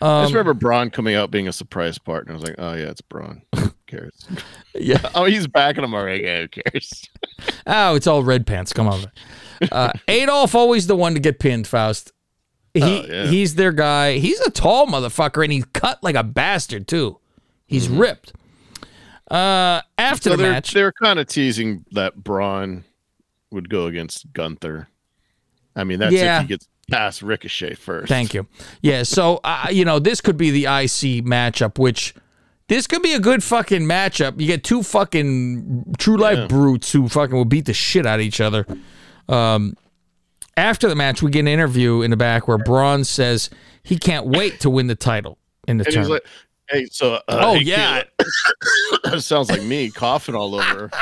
I 0.03 0.19
Um, 0.19 0.23
just 0.25 0.33
remember 0.33 0.53
Braun 0.53 0.89
coming 0.89 1.15
out 1.15 1.31
being 1.31 1.47
a 1.47 1.53
surprise 1.53 1.97
partner. 1.97 2.33
I 2.33 2.35
was 2.35 2.43
like, 2.43 2.55
oh 2.57 2.73
yeah, 2.73 2.89
it's 2.89 3.01
Braun. 3.01 3.41
Who 3.55 3.71
cares? 3.87 4.27
yeah. 4.75 5.09
oh, 5.15 5.25
he's 5.25 5.47
back, 5.47 5.77
and 5.77 5.85
I'm 5.85 5.93
already. 5.93 6.23
Yeah, 6.23 6.41
who 6.41 6.47
cares? 6.49 7.03
Oh, 7.67 7.95
it's 7.95 8.07
all 8.07 8.23
red 8.23 8.45
pants. 8.47 8.71
Come 8.73 8.87
on. 8.87 9.05
Uh, 9.71 9.91
Adolf 10.07 10.55
always 10.55 10.87
the 10.87 10.95
one 10.95 11.13
to 11.13 11.19
get 11.19 11.39
pinned. 11.39 11.67
Faust. 11.67 12.11
He 12.73 12.81
Oh, 12.81 13.05
yeah. 13.07 13.25
he's 13.27 13.55
their 13.55 13.71
guy. 13.73 14.17
He's 14.17 14.39
a 14.41 14.49
tall 14.51 14.87
motherfucker, 14.87 15.43
and 15.43 15.51
he's 15.51 15.65
cut 15.65 16.01
like 16.03 16.15
a 16.15 16.23
bastard 16.23 16.87
too. 16.87 17.19
He's 17.67 17.89
ripped. 17.89 18.33
Uh, 19.29 19.81
after 19.97 20.29
Mm-hmm. 20.29 20.29
So 20.29 20.29
the 20.31 20.37
they're 20.43 20.51
match, 20.51 20.71
they're 20.73 20.91
kind 20.93 21.19
of 21.19 21.27
teasing 21.27 21.85
that 21.91 22.15
Braun 22.23 22.83
would 23.51 23.69
go 23.69 23.87
against 23.87 24.31
Gunther. 24.33 24.87
I 25.75 25.83
mean, 25.83 25.99
that's 25.99 26.13
Yeah. 26.13 26.37
if 26.37 26.41
he 26.43 26.47
gets 26.49 26.67
past 26.93 27.21
Ricochet 27.21 27.75
first. 27.75 28.07
Thank 28.09 28.33
you. 28.33 28.47
Yeah, 28.81 29.03
so 29.03 29.37
uh, 29.43 29.67
you 29.71 29.85
know 29.85 29.99
this 29.99 30.21
could 30.21 30.37
be 30.37 30.51
the 30.51 30.63
IC 30.65 31.25
matchup, 31.25 31.77
which 31.79 32.13
this 32.69 32.87
could 32.87 33.01
be 33.01 33.13
a 33.13 33.19
good 33.19 33.43
fucking 33.43 33.81
matchup. 33.81 34.39
You 34.39 34.47
get 34.47 34.63
two 34.63 34.83
fucking 34.83 35.95
true 35.97 36.17
life 36.17 36.37
Yeah. 36.37 36.47
brutes 36.47 36.91
who 36.91 37.07
fucking 37.09 37.35
will 37.35 37.45
beat 37.45 37.65
the 37.65 37.73
shit 37.73 38.05
out 38.05 38.19
of 38.19 38.25
each 38.25 38.39
other. 38.41 38.65
Um, 39.27 39.75
after 40.55 40.87
the 40.87 40.95
match, 40.95 41.21
we 41.21 41.31
get 41.31 41.39
an 41.41 41.47
interview 41.47 42.01
in 42.01 42.11
the 42.11 42.17
back 42.17 42.47
where 42.47 42.57
Braun 42.57 43.03
says 43.03 43.49
he 43.83 43.97
can't 43.97 44.27
wait 44.27 44.59
to 44.61 44.69
win 44.69 44.87
the 44.87 44.95
title 44.95 45.37
in 45.67 45.77
the 45.77 45.83
And 45.85 45.87
he's 45.87 45.93
tournament. 46.07 46.23
like, 46.23 46.31
Hey, 46.69 46.85
so 46.85 47.15
uh, 47.15 47.19
Oh, 47.27 47.53
hey, 47.55 47.63
yeah. 47.63 48.03
sounds 49.19 49.49
like 49.49 49.63
me 49.63 49.89
coughing 49.89 50.35
all 50.35 50.55
over. 50.55 50.89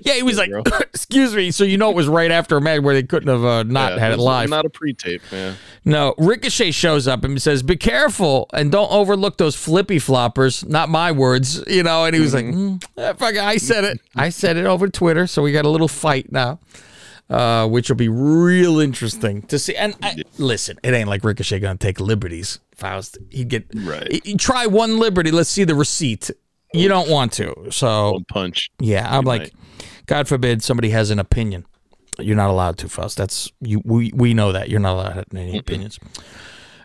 Yeah, 0.00 0.14
he 0.14 0.22
was 0.22 0.38
like, 0.38 0.50
"Excuse 0.80 1.34
me." 1.34 1.50
So 1.50 1.62
you 1.62 1.76
know 1.76 1.90
it 1.90 1.96
was 1.96 2.08
right 2.08 2.30
after 2.30 2.56
a 2.56 2.60
match 2.62 2.80
where 2.80 2.94
they 2.94 3.02
couldn't 3.02 3.28
have 3.28 3.44
uh, 3.44 3.62
not 3.64 3.92
Yeah, 3.92 3.98
had 3.98 4.12
it 4.12 4.18
live. 4.18 4.48
Not 4.48 4.64
a 4.64 4.70
pre-tape, 4.70 5.20
man. 5.30 5.56
No, 5.84 6.14
Ricochet 6.16 6.70
shows 6.70 7.06
up 7.06 7.24
and 7.24 7.40
says, 7.40 7.62
"Be 7.62 7.76
careful 7.76 8.48
and 8.54 8.72
don't 8.72 8.90
overlook 8.90 9.36
those 9.36 9.54
flippy 9.54 9.98
floppers." 9.98 10.66
Not 10.66 10.88
my 10.88 11.12
words, 11.12 11.62
you 11.66 11.82
know. 11.82 12.04
And 12.06 12.14
he 12.14 12.20
was 12.22 12.32
like, 12.32 12.46
mm, 12.46 12.82
eh, 12.96 13.40
"I 13.42 13.58
said 13.58 13.84
it. 13.84 14.00
I 14.14 14.30
said 14.30 14.56
it 14.56 14.64
over 14.64 14.88
Twitter." 14.88 15.26
So 15.26 15.42
we 15.42 15.52
got 15.52 15.66
a 15.66 15.70
little 15.70 15.88
fight 15.88 16.32
now, 16.32 16.58
uh, 17.28 17.68
which 17.68 17.90
will 17.90 17.96
be 17.96 18.08
real 18.08 18.80
interesting 18.80 19.42
to 19.42 19.58
see. 19.58 19.76
And 19.76 19.94
I, 20.02 20.16
listen, 20.38 20.78
it 20.82 20.94
ain't 20.94 21.08
like 21.08 21.22
Ricochet 21.22 21.60
gonna 21.60 21.76
take 21.76 22.00
liberties. 22.00 22.60
Faust, 22.76 23.18
he'd 23.30 23.48
get 23.48 23.66
Right. 23.74 24.10
he- 24.12 24.22
he'd 24.24 24.40
try 24.40 24.66
one 24.66 24.98
liberty. 24.98 25.30
Let's 25.30 25.50
see 25.50 25.64
the 25.64 25.74
receipt. 25.74 26.30
You 26.74 26.88
don't 26.88 27.08
want 27.08 27.32
to, 27.34 27.54
so 27.70 28.12
One 28.12 28.24
punch. 28.28 28.70
yeah, 28.80 29.06
I'm 29.08 29.24
like, 29.24 29.40
might. 29.40 29.52
God 30.06 30.28
forbid 30.28 30.62
somebody 30.62 30.90
has 30.90 31.10
an 31.10 31.18
opinion. 31.18 31.64
You're 32.18 32.36
not 32.36 32.50
allowed 32.50 32.76
to, 32.78 32.88
Faust. 32.88 33.16
That's 33.16 33.50
you. 33.60 33.80
We 33.84 34.10
we 34.14 34.34
know 34.34 34.52
that 34.52 34.68
you're 34.68 34.80
not 34.80 34.94
allowed 34.94 35.08
to 35.08 35.14
have 35.14 35.24
any 35.34 35.58
opinions. 35.58 35.98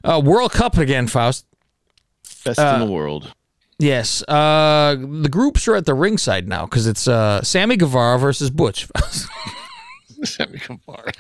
Uh, 0.04 0.22
World 0.24 0.52
Cup 0.54 0.78
again, 0.78 1.08
Faust. 1.08 1.46
Best 2.46 2.60
Uh, 2.60 2.74
in 2.82 2.88
the 2.88 2.92
world. 2.92 3.34
Yes. 3.80 4.22
Uh, 4.28 4.96
the 4.98 5.30
groups 5.30 5.68
are 5.68 5.76
at 5.76 5.86
the 5.86 5.94
ringside 5.94 6.48
now 6.48 6.66
because 6.66 6.86
it's 6.88 7.08
uh, 7.08 7.42
Sammy 7.44 7.76
Guevara 7.78 8.18
versus 8.20 8.50
Butch. 8.50 8.88
Sammy 10.24 10.60
Guevara. 10.60 11.12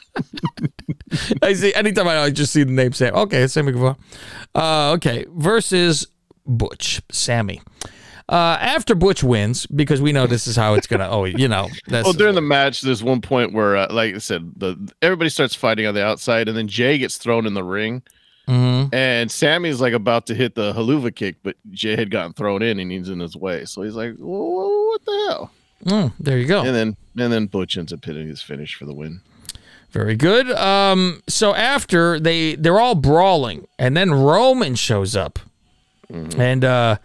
I 1.41 1.53
see. 1.53 1.73
Anytime 1.73 2.07
I, 2.07 2.19
I 2.19 2.29
just 2.29 2.53
see 2.53 2.63
the 2.63 2.71
name 2.71 2.93
Sam. 2.93 3.15
Okay, 3.15 3.47
Sammy 3.47 3.71
Guevara. 3.71 3.97
Uh, 4.55 4.91
okay, 4.93 5.25
versus 5.29 6.07
Butch, 6.45 7.01
Sammy. 7.11 7.61
Uh, 8.29 8.57
after 8.61 8.95
Butch 8.95 9.23
wins, 9.23 9.65
because 9.67 10.01
we 10.01 10.13
know 10.13 10.25
this 10.25 10.47
is 10.47 10.55
how 10.55 10.73
it's 10.75 10.87
gonna. 10.87 11.09
Oh, 11.09 11.25
you 11.25 11.47
know, 11.49 11.67
that's 11.87 12.05
Well, 12.05 12.13
during 12.13 12.35
the 12.35 12.41
match, 12.41 12.81
there's 12.81 13.03
one 13.03 13.19
point 13.19 13.51
where, 13.51 13.75
uh, 13.75 13.87
like 13.91 14.15
I 14.15 14.19
said, 14.19 14.53
the 14.55 14.77
everybody 15.01 15.29
starts 15.29 15.53
fighting 15.53 15.85
on 15.85 15.93
the 15.93 16.03
outside, 16.05 16.47
and 16.47 16.57
then 16.57 16.67
Jay 16.69 16.97
gets 16.97 17.17
thrown 17.17 17.45
in 17.45 17.55
the 17.55 17.63
ring, 17.63 18.03
Mhm. 18.47 18.93
and 18.93 19.29
Sammy's 19.29 19.81
like 19.81 19.93
about 19.93 20.27
to 20.27 20.35
hit 20.35 20.55
the 20.55 20.71
helluva 20.73 21.13
kick, 21.13 21.35
but 21.43 21.57
Jay 21.71 21.97
had 21.97 22.09
gotten 22.09 22.31
thrown 22.31 22.61
in, 22.61 22.79
and 22.79 22.89
he's 22.89 23.09
in 23.09 23.19
his 23.19 23.35
way, 23.35 23.65
so 23.65 23.81
he's 23.81 23.95
like, 23.95 24.15
"Whoa, 24.15 24.85
"What 24.87 25.03
the 25.05 25.25
hell?" 25.27 25.51
Mm, 25.85 26.13
there 26.19 26.37
you 26.37 26.45
go. 26.45 26.61
And 26.61 26.73
then 26.75 26.95
and 27.19 27.33
then 27.33 27.47
Butch 27.47 27.75
ends 27.77 27.91
up 27.91 28.05
hitting 28.05 28.27
his 28.27 28.41
finish 28.41 28.75
for 28.75 28.85
the 28.85 28.93
win. 28.93 29.19
Very 29.91 30.15
good. 30.15 30.49
Um, 30.51 31.21
so 31.27 31.53
after 31.53 32.19
they 32.19 32.55
they're 32.55 32.79
all 32.79 32.95
brawling, 32.95 33.67
and 33.77 33.95
then 33.95 34.13
Roman 34.13 34.75
shows 34.75 35.15
up, 35.15 35.37
and 36.09 36.63
uh, 36.63 36.97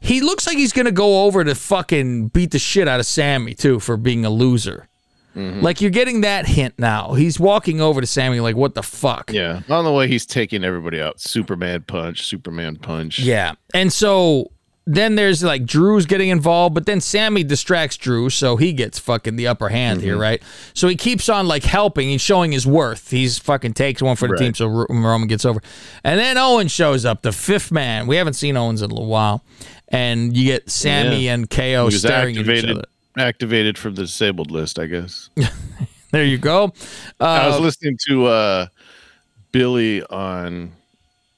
he 0.00 0.20
looks 0.20 0.46
like 0.46 0.56
he's 0.56 0.72
gonna 0.72 0.92
go 0.92 1.24
over 1.24 1.44
to 1.44 1.54
fucking 1.54 2.28
beat 2.28 2.50
the 2.52 2.58
shit 2.58 2.88
out 2.88 3.00
of 3.00 3.06
Sammy 3.06 3.54
too 3.54 3.78
for 3.80 3.96
being 3.96 4.24
a 4.24 4.30
loser. 4.30 4.88
Like 5.34 5.80
you're 5.80 5.90
getting 5.90 6.20
that 6.22 6.46
hint 6.46 6.74
now. 6.78 7.14
He's 7.14 7.40
walking 7.40 7.80
over 7.80 8.02
to 8.02 8.06
Sammy 8.06 8.40
like, 8.40 8.54
"What 8.54 8.74
the 8.74 8.82
fuck?" 8.82 9.32
Yeah, 9.32 9.62
on 9.70 9.84
the 9.86 9.92
way, 9.92 10.06
he's 10.06 10.26
taking 10.26 10.62
everybody 10.62 11.00
out. 11.00 11.20
Superman 11.20 11.84
punch, 11.86 12.22
Superman 12.22 12.76
punch. 12.76 13.18
Yeah. 13.18 13.54
And 13.72 13.90
so 13.90 14.51
then 14.86 15.14
there's 15.14 15.42
like 15.44 15.64
Drew's 15.64 16.06
getting 16.06 16.28
involved, 16.30 16.74
but 16.74 16.86
then 16.86 17.00
Sammy 17.00 17.44
distracts 17.44 17.96
Drew, 17.96 18.28
so 18.30 18.56
he 18.56 18.72
gets 18.72 18.98
fucking 18.98 19.36
the 19.36 19.46
upper 19.46 19.68
hand 19.68 20.00
here, 20.02 20.16
right? 20.16 20.42
So 20.74 20.88
he 20.88 20.96
keeps 20.96 21.28
on 21.28 21.46
like 21.46 21.62
helping. 21.62 22.08
He's 22.08 22.20
showing 22.20 22.50
his 22.52 22.66
worth. 22.66 23.10
He's 23.10 23.38
fucking 23.38 23.74
takes 23.74 24.02
one 24.02 24.16
for 24.16 24.26
the 24.26 24.32
Right. 24.34 24.40
team, 24.40 24.54
so 24.54 24.66
Ro- 24.66 24.86
Roman 24.88 25.28
gets 25.28 25.44
over. 25.44 25.60
And 26.02 26.18
then 26.18 26.36
Owen 26.36 26.66
shows 26.68 27.04
up, 27.04 27.22
the 27.22 27.32
fifth 27.32 27.70
man. 27.70 28.06
We 28.06 28.16
haven't 28.16 28.34
seen 28.34 28.56
Owens 28.56 28.82
in 28.82 28.90
a 28.90 28.94
little 28.94 29.08
while. 29.08 29.44
And 29.88 30.36
you 30.36 30.46
get 30.46 30.70
Sammy 30.70 31.26
Yeah. 31.26 31.34
and 31.34 31.48
KO 31.50 31.88
staring 31.90 32.36
at 32.36 32.42
each 32.42 32.48
activated 32.48 32.70
other. 32.78 32.84
activated 33.18 33.78
from 33.78 33.94
the 33.94 34.02
disabled 34.02 34.50
list, 34.50 34.78
I 34.78 34.86
guess. 34.86 35.28
There 36.12 36.24
you 36.24 36.36
go. 36.36 36.74
I 37.20 37.46
was 37.46 37.56
Uh, 37.56 37.60
listening 37.60 37.96
to 38.08 38.26
uh, 38.26 38.66
Billy 39.50 40.02
on 40.04 40.72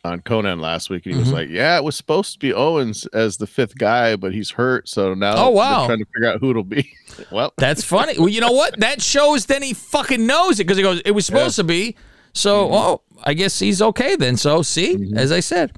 on 0.04 0.20
Conan 0.20 0.60
last 0.60 0.90
week, 0.90 1.06
and 1.06 1.14
he 1.14 1.18
was 1.18 1.28
Mm-hmm. 1.28 1.36
like, 1.36 1.48
"Yeah, 1.48 1.76
it 1.78 1.84
was 1.84 1.96
supposed 1.96 2.32
to 2.34 2.38
be 2.38 2.52
Owens 2.52 3.06
as 3.06 3.38
the 3.38 3.46
fifth 3.46 3.78
guy, 3.78 4.16
but 4.16 4.34
he's 4.34 4.50
hurt, 4.50 4.88
so 4.88 5.14
now 5.14 5.34
Oh, 5.36 5.50
wow. 5.50 5.86
trying 5.86 5.98
to 6.00 6.04
figure 6.14 6.28
out 6.30 6.40
who 6.40 6.50
it'll 6.50 6.62
be." 6.62 6.90
well, 7.30 7.52
That's 7.56 7.82
funny. 7.82 8.14
Well, 8.18 8.28
you 8.28 8.40
know 8.40 8.52
what? 8.52 8.78
That 8.80 9.00
shows 9.00 9.46
then 9.46 9.62
he 9.62 9.72
fucking 9.72 10.26
knows 10.26 10.60
it 10.60 10.64
because 10.64 10.76
he 10.76 10.82
goes, 10.82 11.00
it 11.04 11.12
was 11.12 11.24
supposed 11.26 11.56
to 11.56 11.64
be. 11.64 11.96
So, 12.34 12.64
Mm-hmm. 12.66 12.74
oh, 12.74 13.00
I 13.24 13.34
guess 13.34 13.58
he's 13.58 13.80
okay 13.80 14.16
then. 14.16 14.36
So, 14.36 14.62
see, 14.62 15.12
as 15.16 15.32
I 15.32 15.40
said. 15.40 15.72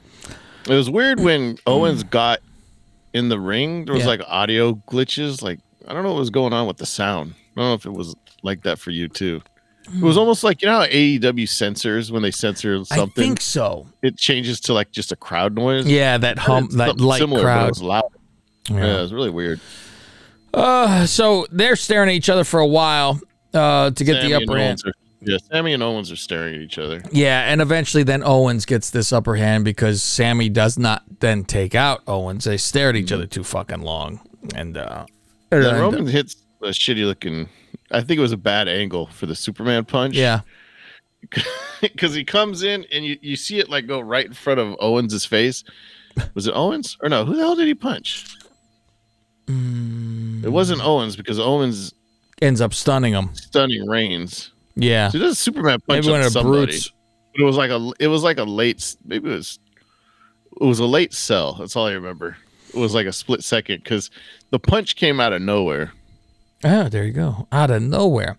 it 0.69 0.75
was 0.75 0.91
weird 0.91 1.21
when 1.21 1.59
Owens 1.67 2.03
got 2.03 2.41
in 3.13 3.29
the 3.29 3.39
ring. 3.39 3.85
There 3.85 3.95
was 3.95 4.03
Yeah. 4.05 4.09
like 4.09 4.21
audio 4.27 4.73
glitches. 4.91 5.43
Like 5.43 5.61
I 5.87 5.93
don't 5.93 6.03
know 6.03 6.13
what 6.13 6.19
was 6.19 6.31
going 6.31 6.53
on 6.53 6.67
with 6.67 6.79
the 6.79 6.87
sound. 6.87 7.35
I 7.57 7.61
don't 7.61 7.69
know 7.69 7.75
if 7.75 7.87
it 7.87 7.93
was 7.93 8.15
like 8.43 8.63
that 8.65 8.79
for 8.79 8.91
you 8.91 9.09
too. 9.09 9.41
It 9.95 10.03
was 10.03 10.17
almost 10.17 10.43
like 10.45 10.63
you 10.63 10.69
know 10.69 10.81
how 10.81 10.87
AEW 10.87 11.49
censors 11.49 12.11
when 12.13 12.23
they 12.23 12.31
censor 12.31 12.77
Hmm. 12.79 12.83
I 12.91 12.97
something, 12.97 13.25
think 13.25 13.41
so. 13.41 13.87
it 14.03 14.17
changes 14.17 14.61
to 14.63 14.73
like 14.73 14.91
just 14.93 15.13
a 15.13 15.17
crowd 15.17 15.55
noise. 15.55 15.87
Yeah, 15.87 16.19
that 16.19 16.39
hum, 16.39 16.65
It's 16.65 16.75
that 16.77 16.89
something 16.89 17.07
light 17.07 17.19
similar, 17.19 17.43
crowd. 17.43 17.69
was 17.71 17.83
loud. 17.83 18.11
Yeah. 18.71 18.99
it 18.99 19.01
was 19.03 19.13
really 19.13 19.31
weird. 19.31 19.61
Uh, 20.55 21.07
so 21.07 21.47
they're 21.53 21.77
staring 21.77 22.09
at 22.09 22.15
each 22.15 22.29
other 22.29 22.45
for 22.45 22.61
a 22.61 22.67
while 22.67 23.21
uh, 23.55 23.91
to 23.91 24.05
get 24.05 24.17
Sammy 24.23 24.29
the 24.29 24.35
upper 24.43 24.59
hand. 24.59 24.81
Are- 24.87 24.93
yeah, 25.21 25.39
Sammy 25.51 25.73
and 25.73 25.83
Owens 25.83 26.13
are 26.13 26.17
staring 26.17 26.55
at 26.55 26.61
each 26.61 26.79
other. 26.79 27.03
Yeah, 27.11 27.51
and 27.51 27.61
eventually 27.61 28.03
then 28.05 28.23
Owens 28.23 28.65
gets 28.65 28.91
this 28.91 29.13
upper 29.13 29.35
hand 29.37 29.65
because 29.65 30.03
Sammy 30.03 30.49
does 30.49 30.79
not 30.79 31.03
then 31.21 31.45
take 31.45 31.75
out 31.75 32.03
Owens. 32.07 32.45
They 32.45 32.57
stare 32.59 32.91
at 32.91 32.97
each 32.97 33.11
other 33.13 33.27
too 33.27 33.43
fucking 33.43 33.81
long, 33.83 34.21
and 34.55 34.77
uh, 34.77 35.07
and, 35.51 35.65
uh, 35.65 35.75
Roman 35.81 36.07
hits 36.07 36.37
a 36.63 36.67
shitty 36.69 37.05
looking. 37.07 37.49
I 37.91 38.01
think 38.03 38.19
it 38.19 38.23
was 38.23 38.33
a 38.33 38.37
bad 38.37 38.69
angle 38.69 39.07
for 39.07 39.27
the 39.27 39.35
Superman 39.35 39.85
punch. 39.85 40.15
yeah, 40.17 40.41
because 41.81 42.15
he 42.15 42.25
comes 42.25 42.63
in 42.63 42.85
and 42.93 43.05
you, 43.05 43.19
you 43.21 43.37
see 43.37 43.59
it 43.59 43.69
like 43.69 43.87
go 43.87 44.01
right 44.01 44.27
in 44.27 44.33
front 44.33 44.61
of 44.61 44.77
Owens's 44.81 45.25
face. 45.25 45.65
Was 46.35 46.47
it 46.47 46.53
Owens 46.55 46.97
or 47.03 47.09
no? 47.11 47.25
Who 47.27 47.35
the 47.37 47.43
hell 47.43 47.55
did 47.57 47.67
he 47.67 47.75
punch? 47.75 48.25
Mm. 49.47 50.45
It 50.45 50.49
wasn't 50.51 50.85
Owens 50.85 51.15
because 51.17 51.39
Owens 51.39 51.93
ends 52.43 52.61
up 52.61 52.75
stunning 52.75 53.13
him. 53.13 53.31
stunning 53.35 53.87
Reigns. 53.89 54.51
Yeah, 54.75 55.09
So 55.09 55.19
does 55.19 55.39
Superman 55.39 55.81
punch 55.87 56.05
maybe 56.07 56.17
on 56.25 56.31
somebody. 56.31 56.67
brutes. 56.67 56.93
But 57.33 57.43
it 57.43 57.45
was 57.45 57.57
like 57.57 57.71
a 57.71 57.93
it 58.01 58.09
was 58.09 58.23
like 58.23 58.39
a 58.39 58.45
late 58.45 58.97
maybe 59.05 59.31
it 59.31 59.37
was 59.37 59.59
it 60.61 60.65
was 60.65 60.79
a 60.79 60.87
late 60.87 61.13
sell. 61.15 61.55
That's 61.55 61.77
all 61.77 61.87
I 61.87 61.93
remember. 61.93 62.37
It 62.75 62.79
was 62.79 62.95
like 62.95 63.07
a 63.07 63.13
split 63.13 63.43
second 63.45 63.83
because 63.85 64.11
the 64.51 64.59
punch 64.59 64.97
came 64.97 65.21
out 65.21 65.33
of 65.33 65.43
nowhere. 65.43 65.93
Oh, 66.65 66.89
there 66.89 67.05
you 67.05 67.13
go. 67.13 67.47
Out 67.53 67.71
of 67.71 67.83
nowhere. 67.83 68.39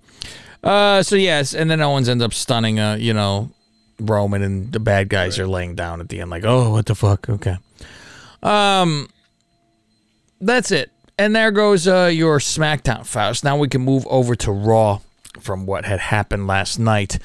Uh, 0.64 1.04
so 1.04 1.16
yes, 1.16 1.54
and 1.54 1.70
then 1.70 1.82
Owens 1.82 2.10
ends 2.10 2.24
up 2.24 2.34
stunning, 2.34 2.80
uh, 2.80 2.96
you 2.96 3.14
know, 3.14 3.52
Roman, 4.00 4.42
and 4.42 4.72
the 4.72 4.80
bad 4.80 5.10
guys 5.10 5.40
are 5.40 5.48
laying 5.48 5.76
down 5.76 6.02
at 6.02 6.10
the 6.10 6.20
end, 6.20 6.30
like, 6.30 6.44
oh, 6.46 6.72
what 6.72 6.86
the 6.88 6.96
fuck? 6.96 7.30
Okay. 7.30 7.58
Um, 8.44 9.10
that's 10.42 10.72
it. 10.72 10.92
And 11.18 11.36
there 11.36 11.52
goes 11.52 11.88
uh, 11.88 12.12
your 12.14 12.40
SmackDown, 12.40 13.06
Faust. 13.06 13.44
Now 13.44 13.58
we 13.58 13.68
can 13.68 13.82
move 13.82 14.06
over 14.08 14.36
to 14.36 14.52
Raw 14.52 15.00
from 15.40 15.66
what 15.66 15.86
had 15.86 16.00
happened 16.00 16.48
last 16.48 16.80
night. 16.80 17.18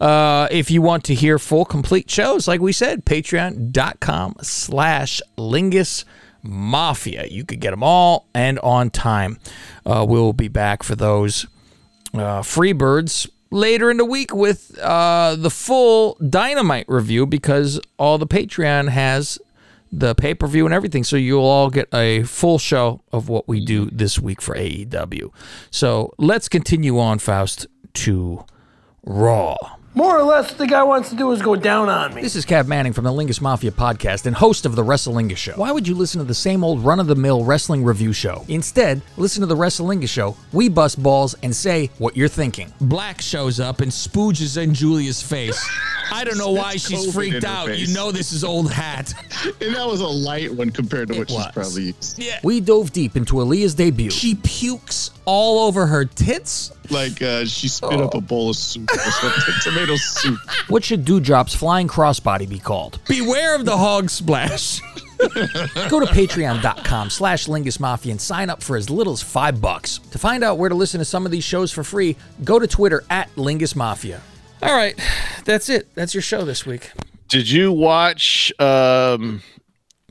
Uh, 0.00 0.48
if 0.50 0.70
you 0.70 0.82
want 0.82 1.04
to 1.04 1.14
hear 1.14 1.38
full, 1.38 1.64
complete 1.64 2.10
shows, 2.10 2.46
like 2.46 2.60
we 2.60 2.72
said, 2.72 3.04
patreon.com 3.04 4.36
slash 4.42 5.20
lingus 5.36 6.04
mafia. 6.42 7.26
You 7.26 7.44
could 7.44 7.60
get 7.60 7.70
them 7.70 7.82
all 7.82 8.26
and 8.34 8.58
on 8.60 8.90
time. 8.90 9.38
Uh, 9.84 10.04
we'll 10.08 10.32
be 10.32 10.48
back 10.48 10.82
for 10.82 10.94
those 10.94 11.46
uh, 12.14 12.42
free 12.42 12.72
birds 12.72 13.28
later 13.50 13.90
in 13.90 13.96
the 13.96 14.04
week 14.04 14.34
with 14.34 14.78
uh, 14.78 15.36
the 15.36 15.50
full 15.50 16.16
dynamite 16.28 16.86
review 16.88 17.26
because 17.26 17.80
all 17.98 18.18
the 18.18 18.26
Patreon 18.26 18.88
has 18.88 19.38
the 19.92 20.14
pay 20.14 20.34
per 20.34 20.46
view 20.46 20.64
and 20.66 20.74
everything. 20.74 21.04
So 21.04 21.16
you'll 21.16 21.44
all 21.44 21.70
get 21.70 21.92
a 21.92 22.22
full 22.22 22.58
show 22.58 23.02
of 23.12 23.28
what 23.28 23.48
we 23.48 23.64
do 23.64 23.86
this 23.86 24.18
week 24.18 24.40
for 24.40 24.54
AEW. 24.54 25.32
So 25.70 26.14
let's 26.18 26.48
continue 26.48 26.98
on, 26.98 27.18
Faust, 27.18 27.66
to 27.94 28.44
Raw. 29.04 29.56
More 29.92 30.16
or 30.16 30.22
less, 30.22 30.50
what 30.50 30.58
the 30.58 30.68
guy 30.68 30.84
wants 30.84 31.10
to 31.10 31.16
do 31.16 31.32
is 31.32 31.42
go 31.42 31.56
down 31.56 31.88
on 31.88 32.14
me. 32.14 32.22
This 32.22 32.36
is 32.36 32.46
Kev 32.46 32.68
Manning 32.68 32.92
from 32.92 33.02
the 33.02 33.10
Lingus 33.10 33.40
Mafia 33.40 33.72
podcast 33.72 34.24
and 34.24 34.36
host 34.36 34.64
of 34.64 34.76
the 34.76 34.84
Wrestlingus 34.84 35.36
Show. 35.36 35.54
Why 35.54 35.72
would 35.72 35.88
you 35.88 35.96
listen 35.96 36.20
to 36.20 36.24
the 36.24 36.32
same 36.32 36.62
old 36.62 36.84
run 36.84 37.00
of 37.00 37.08
the 37.08 37.16
mill 37.16 37.42
wrestling 37.42 37.82
review 37.82 38.12
show? 38.12 38.44
Instead, 38.46 39.02
listen 39.16 39.40
to 39.40 39.46
the 39.46 39.56
Wrestlingus 39.56 40.08
Show. 40.08 40.36
We 40.52 40.68
bust 40.68 41.02
balls 41.02 41.34
and 41.42 41.54
say 41.54 41.90
what 41.98 42.16
you're 42.16 42.28
thinking. 42.28 42.72
Black 42.80 43.20
shows 43.20 43.58
up 43.58 43.80
and 43.80 43.90
spooges 43.90 44.62
in 44.62 44.74
Julia's 44.74 45.20
face. 45.20 45.60
I 46.12 46.22
don't 46.22 46.38
know 46.38 46.52
why 46.52 46.76
she's 46.76 47.08
COVID 47.08 47.12
freaked 47.12 47.44
out. 47.44 47.66
face. 47.66 47.88
You 47.88 47.92
know 47.92 48.12
this 48.12 48.32
is 48.32 48.44
old 48.44 48.70
hat. 48.70 49.12
And 49.62 49.74
that 49.74 49.86
was 49.86 50.00
a 50.00 50.06
light 50.06 50.52
one 50.52 50.70
compared 50.70 51.08
to 51.08 51.18
what 51.18 51.30
she's 51.30 51.46
probably 51.52 51.82
used. 51.82 52.22
We 52.42 52.60
dove 52.60 52.92
deep 52.92 53.16
into 53.16 53.34
Aliyah's 53.36 53.74
debut. 53.74 54.10
She 54.10 54.34
pukes 54.34 55.10
all 55.30 55.68
over 55.68 55.86
her 55.86 56.04
tits. 56.04 56.72
Like 56.90 57.22
uh, 57.22 57.44
she 57.44 57.68
spit 57.68 58.00
up 58.00 58.14
a 58.14 58.20
bowl 58.20 58.50
of 58.50 58.56
soup 58.56 58.90
or 58.92 58.98
something, 58.98 59.54
tomato 59.62 59.94
soup. 59.94 60.40
What 60.68 60.82
should 60.82 61.04
Dewdrop's 61.04 61.54
flying 61.54 61.86
crossbody 61.86 62.48
be 62.48 62.58
called? 62.58 62.98
Beware 63.06 63.54
of 63.54 63.64
the 63.64 63.76
hog 63.76 64.10
splash. 64.10 64.80
Go 65.88 66.00
to 66.00 66.06
patreon.com 66.06 67.10
slash 67.10 67.46
Lingus 67.46 67.78
Mafia 67.78 68.10
and 68.10 68.20
sign 68.20 68.50
up 68.50 68.60
for 68.60 68.76
as 68.76 68.90
little 68.90 69.12
as 69.12 69.22
five 69.22 69.60
bucks. 69.60 69.98
To 70.10 70.18
find 70.18 70.42
out 70.42 70.58
where 70.58 70.68
to 70.68 70.74
listen 70.74 70.98
to 70.98 71.04
some 71.04 71.24
of 71.24 71.30
these 71.30 71.44
shows 71.44 71.70
for 71.70 71.84
free, 71.84 72.16
go 72.42 72.58
to 72.58 72.66
Twitter 72.66 73.04
at 73.08 73.32
Lingus 73.36 73.76
Mafia. 73.76 74.20
All 74.62 74.74
right, 74.74 74.98
that's 75.44 75.68
it. 75.68 75.94
That's 75.94 76.12
your 76.12 76.22
show 76.22 76.44
this 76.44 76.66
week. 76.66 76.90
Did 77.28 77.48
you 77.48 77.70
watch 77.70 78.52
um, 78.58 79.42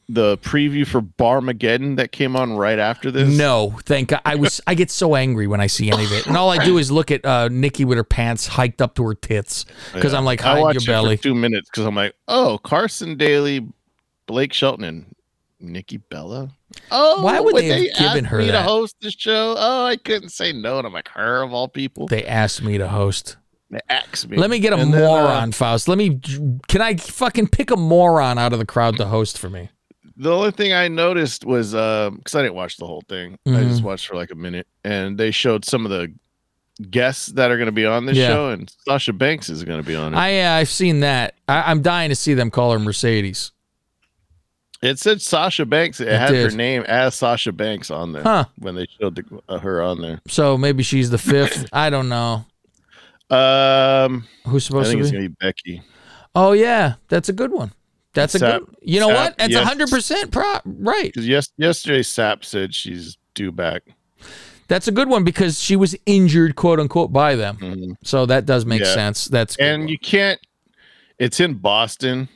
the 0.10 0.39
preview 0.39 0.86
for 0.86 1.02
Barmageddon 1.02 1.95
that 1.98 2.12
came 2.12 2.36
on 2.36 2.58
right 2.58 2.80
after 2.80 3.12
this? 3.12 3.30
No, 3.30 3.78
thank 3.84 4.10
God. 4.10 4.22
I 4.26 4.36
was 4.36 4.60
I 4.67 4.74
get 4.74 4.89
so 4.91 5.15
angry 5.15 5.48
when 5.48 5.62
I 5.62 5.67
see 5.67 5.91
any 5.91 6.04
of 6.04 6.12
it, 6.12 6.26
and 6.28 6.36
all 6.36 6.50
I 6.50 6.65
do 6.65 6.78
is 6.78 6.91
look 6.91 7.12
at 7.12 7.24
uh, 7.26 7.48
Nikki 7.48 7.86
with 7.86 7.98
her 7.98 8.04
pants 8.04 8.48
hiked 8.48 8.82
up 8.82 8.95
to 8.95 9.04
her 9.06 9.13
tits 9.13 9.65
because 9.93 10.13
I'm 10.13 10.26
like, 10.26 10.41
hide 10.41 10.74
your 10.74 10.82
belly. 10.86 11.17
two 11.17 11.36
minutes 11.36 11.69
because 11.69 11.86
I'm 11.86 11.95
like, 11.95 12.15
oh, 12.28 12.60
Carson 12.63 13.15
Daly, 13.17 13.67
Blake 14.26 14.52
Shelton, 14.52 14.84
and 14.84 15.15
Nikki 15.60 15.98
Bella. 15.98 16.50
Oh, 16.91 17.24
Why 17.24 17.39
would 17.39 17.54
when 17.54 17.67
they 17.67 17.88
have 17.89 17.98
given 17.98 18.26
her 18.26 18.39
me 18.39 18.48
to 18.48 18.62
host 18.63 18.95
the 19.02 19.12
show? 19.12 19.56
Oh, 19.58 19.86
I 19.86 19.98
couldn't 19.98 20.30
say 20.30 20.52
no. 20.52 20.78
And 20.78 20.88
I'm 20.88 20.93
like, 20.93 21.10
her 21.10 21.41
of 21.41 21.54
all 21.54 21.67
people. 21.67 22.08
They 22.08 22.26
asked 22.26 22.63
me 22.63 22.78
to 22.78 22.88
host. 22.88 23.38
Me. 23.72 23.80
Let 24.36 24.50
me 24.50 24.58
get 24.58 24.74
a 24.74 24.78
And 24.78 24.91
then, 24.91 25.04
uh, 25.04 25.06
moron, 25.06 25.52
Faust. 25.52 25.88
Let 25.88 26.00
me. 26.00 26.19
Can 26.67 26.82
I 26.82 26.95
fucking 26.95 27.50
pick 27.50 27.69
a 27.69 27.78
moron 27.78 28.39
out 28.39 28.52
of 28.52 28.58
the 28.58 28.65
crowd 28.65 28.98
to 28.98 29.06
host 29.06 29.38
for 29.38 29.48
me? 29.48 29.69
The 30.19 30.32
only 30.32 30.51
thing 30.51 30.73
I 30.73 30.88
noticed 30.89 31.45
was 31.45 31.71
because 31.71 32.36
I 32.36 32.41
didn't 32.43 32.53
watch 32.55 32.77
the 32.77 32.86
whole 32.86 33.03
thing. 33.10 33.38
I 33.45 33.49
Mm-hmm. 33.49 33.69
just 33.69 33.84
watched 33.84 34.05
for 34.08 34.15
like 34.15 34.32
a 34.32 34.36
minute, 34.36 34.67
and 34.84 35.17
they 35.17 35.32
showed 35.32 35.65
some 35.65 35.86
of 35.86 35.91
the 35.91 36.13
guests 36.91 37.27
that 37.27 37.49
are 37.51 37.58
going 37.58 37.65
to 37.67 37.71
be 37.71 37.86
on 37.86 38.05
this 38.05 38.17
Yeah. 38.17 38.27
show, 38.27 38.49
and 38.49 38.71
Sasha 38.88 39.13
Banks 39.13 39.49
is 39.49 39.63
going 39.63 39.82
to 39.82 39.86
be 39.88 39.95
on 39.95 40.13
it. 40.13 40.17
I 40.17 40.41
uh, 40.41 40.51
I've 40.60 40.69
seen 40.69 40.99
that. 40.99 41.34
I, 41.47 41.71
I'm 41.71 41.82
dying 41.82 42.10
to 42.10 42.15
see 42.15 42.34
them 42.36 42.51
call 42.51 42.71
her 42.73 42.79
Mercedes. 42.79 43.51
it 44.82 44.97
said 44.99 45.21
Sasha 45.21 45.65
Banks. 45.65 45.99
It, 45.99 46.08
It 46.10 46.17
had 46.19 46.34
her 46.36 46.51
name 46.51 46.84
as 46.84 47.15
Sasha 47.15 47.51
Banks 47.51 47.89
on 47.91 48.12
there 48.13 48.23
Huh. 48.23 48.45
when 48.60 48.75
they 48.75 48.88
showed 48.99 49.15
the, 49.15 49.23
uh, 49.49 49.60
her 49.60 49.82
on 49.82 50.01
there. 50.01 50.21
So 50.27 50.58
maybe 50.58 50.84
she's 50.84 51.10
the 51.10 51.17
fifth. 51.17 51.67
I 51.73 51.89
don't 51.89 52.08
know. 52.10 52.45
Um, 53.29 54.25
Who's 54.45 54.65
I 54.65 54.67
supposed 54.67 54.89
think 54.89 54.99
to 54.99 55.03
it's 55.03 55.12
be? 55.12 55.17
going 55.17 55.23
to 55.25 55.29
be 55.29 55.36
Becky. 55.39 55.82
Oh 56.36 56.51
yeah, 56.53 56.95
that's 57.10 57.29
a 57.29 57.34
good 57.34 57.51
one. 57.51 57.71
That's 58.13 58.36
a 58.36 58.39
Sap- 58.39 58.62
good. 58.62 58.76
You 58.82 59.00
know 59.00 59.08
Sap, 59.10 59.17
what? 59.17 59.38
That's 59.38 59.52
yes. 59.54 59.67
hundred 59.67 59.89
percent 59.89 60.32
pro. 60.32 60.60
Right. 60.65 61.06
Because 61.13 61.28
yes, 61.28 61.50
yesterday 61.58 62.02
Sap 62.04 62.43
said 62.43 62.74
she's 62.74 63.17
due 63.36 63.52
back. 63.52 63.84
That's 64.67 64.88
a 64.88 64.91
good 64.91 65.10
one 65.10 65.24
because 65.24 65.60
she 65.60 65.76
was 65.76 65.95
injured, 66.06 66.56
quote 66.56 66.80
unquote, 66.80 67.12
by 67.12 67.36
them. 67.36 67.58
Mhm. 67.58 67.95
So 68.04 68.26
that 68.28 68.45
does 68.45 68.65
make 68.65 68.82
Yeah. 68.82 68.93
sense. 68.93 69.26
That's 69.26 69.56
good 69.56 69.65
and 69.65 69.82
one. 69.84 69.89
you 69.89 69.98
can't 70.00 70.39
it's 71.17 71.39
in 71.41 71.54
boston 71.56 72.30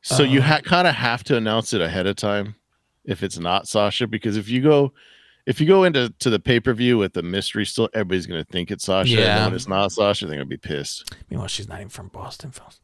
so 0.00 0.22
you 0.22 0.38
Uh-huh. 0.40 0.54
ha- 0.54 0.60
kind 0.62 0.88
of 0.88 0.94
have 0.94 1.22
to 1.24 1.36
announce 1.36 1.74
it 1.74 1.82
ahead 1.82 2.06
of 2.06 2.16
time 2.16 2.54
if 3.04 3.22
it's 3.22 3.38
not 3.38 3.68
sasha 3.68 4.06
because 4.06 4.38
if 4.38 4.48
you 4.48 4.62
go 4.62 4.94
if 5.44 5.60
you 5.60 5.66
go 5.66 5.84
into 5.84 6.08
to 6.20 6.30
the 6.30 6.38
pay-per-view 6.38 6.96
with 6.96 7.12
the 7.12 7.22
mystery 7.22 7.66
still 7.66 7.90
everybody's 7.92 8.24
going 8.26 8.42
to 8.42 8.50
think 8.50 8.70
it's 8.70 8.84
sasha 8.86 9.10
and 9.16 9.20
Yeah. 9.20 9.34
then 9.36 9.44
when 9.48 9.54
it's 9.54 9.68
not 9.68 9.92
sasha 9.92 10.24
they're 10.26 10.36
going 10.36 10.48
to 10.48 10.50
be 10.50 10.56
pissed 10.56 11.12
Meanwhile, 11.28 11.48
she's 11.48 11.68
not 11.68 11.76
even 11.80 11.90
from 11.90 12.08
Boston, 12.08 12.52
Faust. 12.52 12.80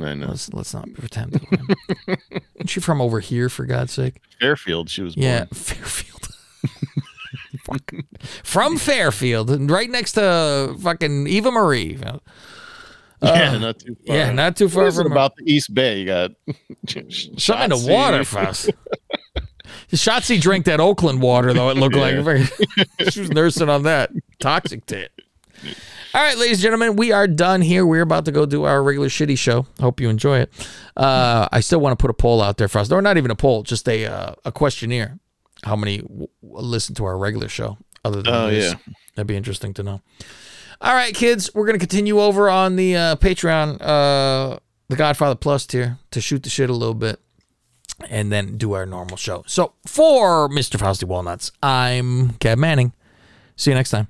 I 0.00 0.14
know 0.14 0.26
Let's 0.28 0.52
let's 0.52 0.74
not 0.74 0.92
pretend. 0.94 1.32
that 1.32 1.42
we're- 1.50 2.16
Isn't 2.56 2.68
she 2.70 2.80
from 2.80 3.00
over 3.00 3.20
here, 3.20 3.48
for 3.48 3.64
God's 3.66 3.92
sake? 3.92 4.20
fairfield 4.40 4.90
she 4.90 5.02
was 5.02 5.14
born. 5.14 5.24
Yeah. 5.26 5.44
Fairfield. 5.52 6.28
Fucking- 7.64 8.06
from 8.44 8.76
Fairfield, 8.76 9.70
right 9.70 9.90
next 9.90 10.12
to 10.12 10.76
fucking 10.80 11.26
Eva 11.26 11.50
Marie. 11.50 11.98
yeah 13.22 13.58
not 13.58 13.78
too 13.78 13.96
far 14.06 14.14
Uh, 14.14 14.18
Yeah, 14.18 14.30
not 14.32 14.56
too 14.56 14.68
far 14.68 14.82
What 14.84 14.88
is 14.88 14.98
it 14.98 15.02
from 15.04 15.12
about 15.12 15.32
the 15.36 15.50
east 15.52 15.72
bay 15.74 16.00
you 16.00 16.06
got 16.06 16.30
Something 16.88 17.04
in 17.06 17.70
the 17.70 17.76
Shotzi. 17.76 17.90
water, 17.90 18.24
Faust. 18.24 18.70
Shotzi 19.92 20.40
drank 20.40 20.64
that 20.66 20.80
Oakland 20.80 21.20
water, 21.22 21.52
though. 21.52 21.70
It 21.70 21.76
looked 21.76 21.96
like 21.96 22.14
she 23.10 23.20
was 23.20 23.30
nursing 23.30 23.68
on 23.68 23.82
that 23.84 24.10
toxic 24.40 24.84
tit. 24.86 25.10
All 26.16 26.22
right, 26.22 26.38
ladies 26.38 26.56
and 26.58 26.62
gentlemen, 26.62 26.96
we 26.96 27.12
are 27.12 27.26
done 27.26 27.60
here. 27.60 27.84
We're 27.84 28.00
about 28.00 28.24
to 28.24 28.32
go 28.32 28.46
do 28.46 28.64
our 28.64 28.82
regular 28.82 29.08
shitty 29.08 29.36
show. 29.36 29.66
Hope 29.80 30.00
you 30.00 30.08
enjoy 30.08 30.38
it. 30.38 30.68
Uh, 30.96 31.46
I 31.52 31.60
still 31.60 31.78
want 31.78 31.92
to 31.98 32.02
put 32.02 32.08
a 32.08 32.14
poll 32.14 32.40
out 32.40 32.56
there 32.56 32.68
for 32.68 32.78
us, 32.78 32.90
or 32.90 33.02
not 33.02 33.18
even 33.18 33.30
a 33.30 33.34
poll, 33.34 33.62
just 33.62 33.86
a 33.86 34.06
uh, 34.06 34.34
a 34.46 34.50
questionnaire. 34.50 35.18
How 35.64 35.76
many 35.76 35.98
w- 35.98 36.28
listen 36.40 36.94
to 36.94 37.04
our 37.04 37.18
regular 37.18 37.48
show? 37.48 37.76
Other 38.02 38.22
than 38.22 38.32
Oh, 38.32 38.48
this? 38.48 38.72
yeah. 38.72 38.94
that'd 39.14 39.26
be 39.26 39.36
interesting 39.36 39.74
to 39.74 39.82
know. 39.82 40.00
All 40.80 40.94
right, 40.94 41.14
kids, 41.14 41.50
we're 41.54 41.66
gonna 41.66 41.78
continue 41.78 42.18
over 42.18 42.48
on 42.48 42.76
the 42.76 42.96
uh, 42.96 43.16
Patreon, 43.16 43.76
uh, 43.82 44.58
the 44.88 44.96
Godfather 44.96 45.34
Plus 45.34 45.66
tier, 45.66 45.98
to 46.12 46.22
shoot 46.22 46.42
the 46.44 46.48
shit 46.50 46.70
a 46.70 46.74
little 46.74 46.94
bit 46.94 47.20
and 48.08 48.32
then 48.32 48.56
do 48.56 48.72
our 48.72 48.86
normal 48.86 49.18
show. 49.18 49.44
So 49.46 49.74
for 49.86 50.48
Mr. 50.48 50.78
Fausty 50.80 51.04
Walnuts, 51.04 51.52
I'm 51.62 52.30
Kev 52.38 52.56
Manning. 52.56 52.94
See 53.56 53.70
you 53.70 53.74
next 53.74 53.90
time. 53.90 54.08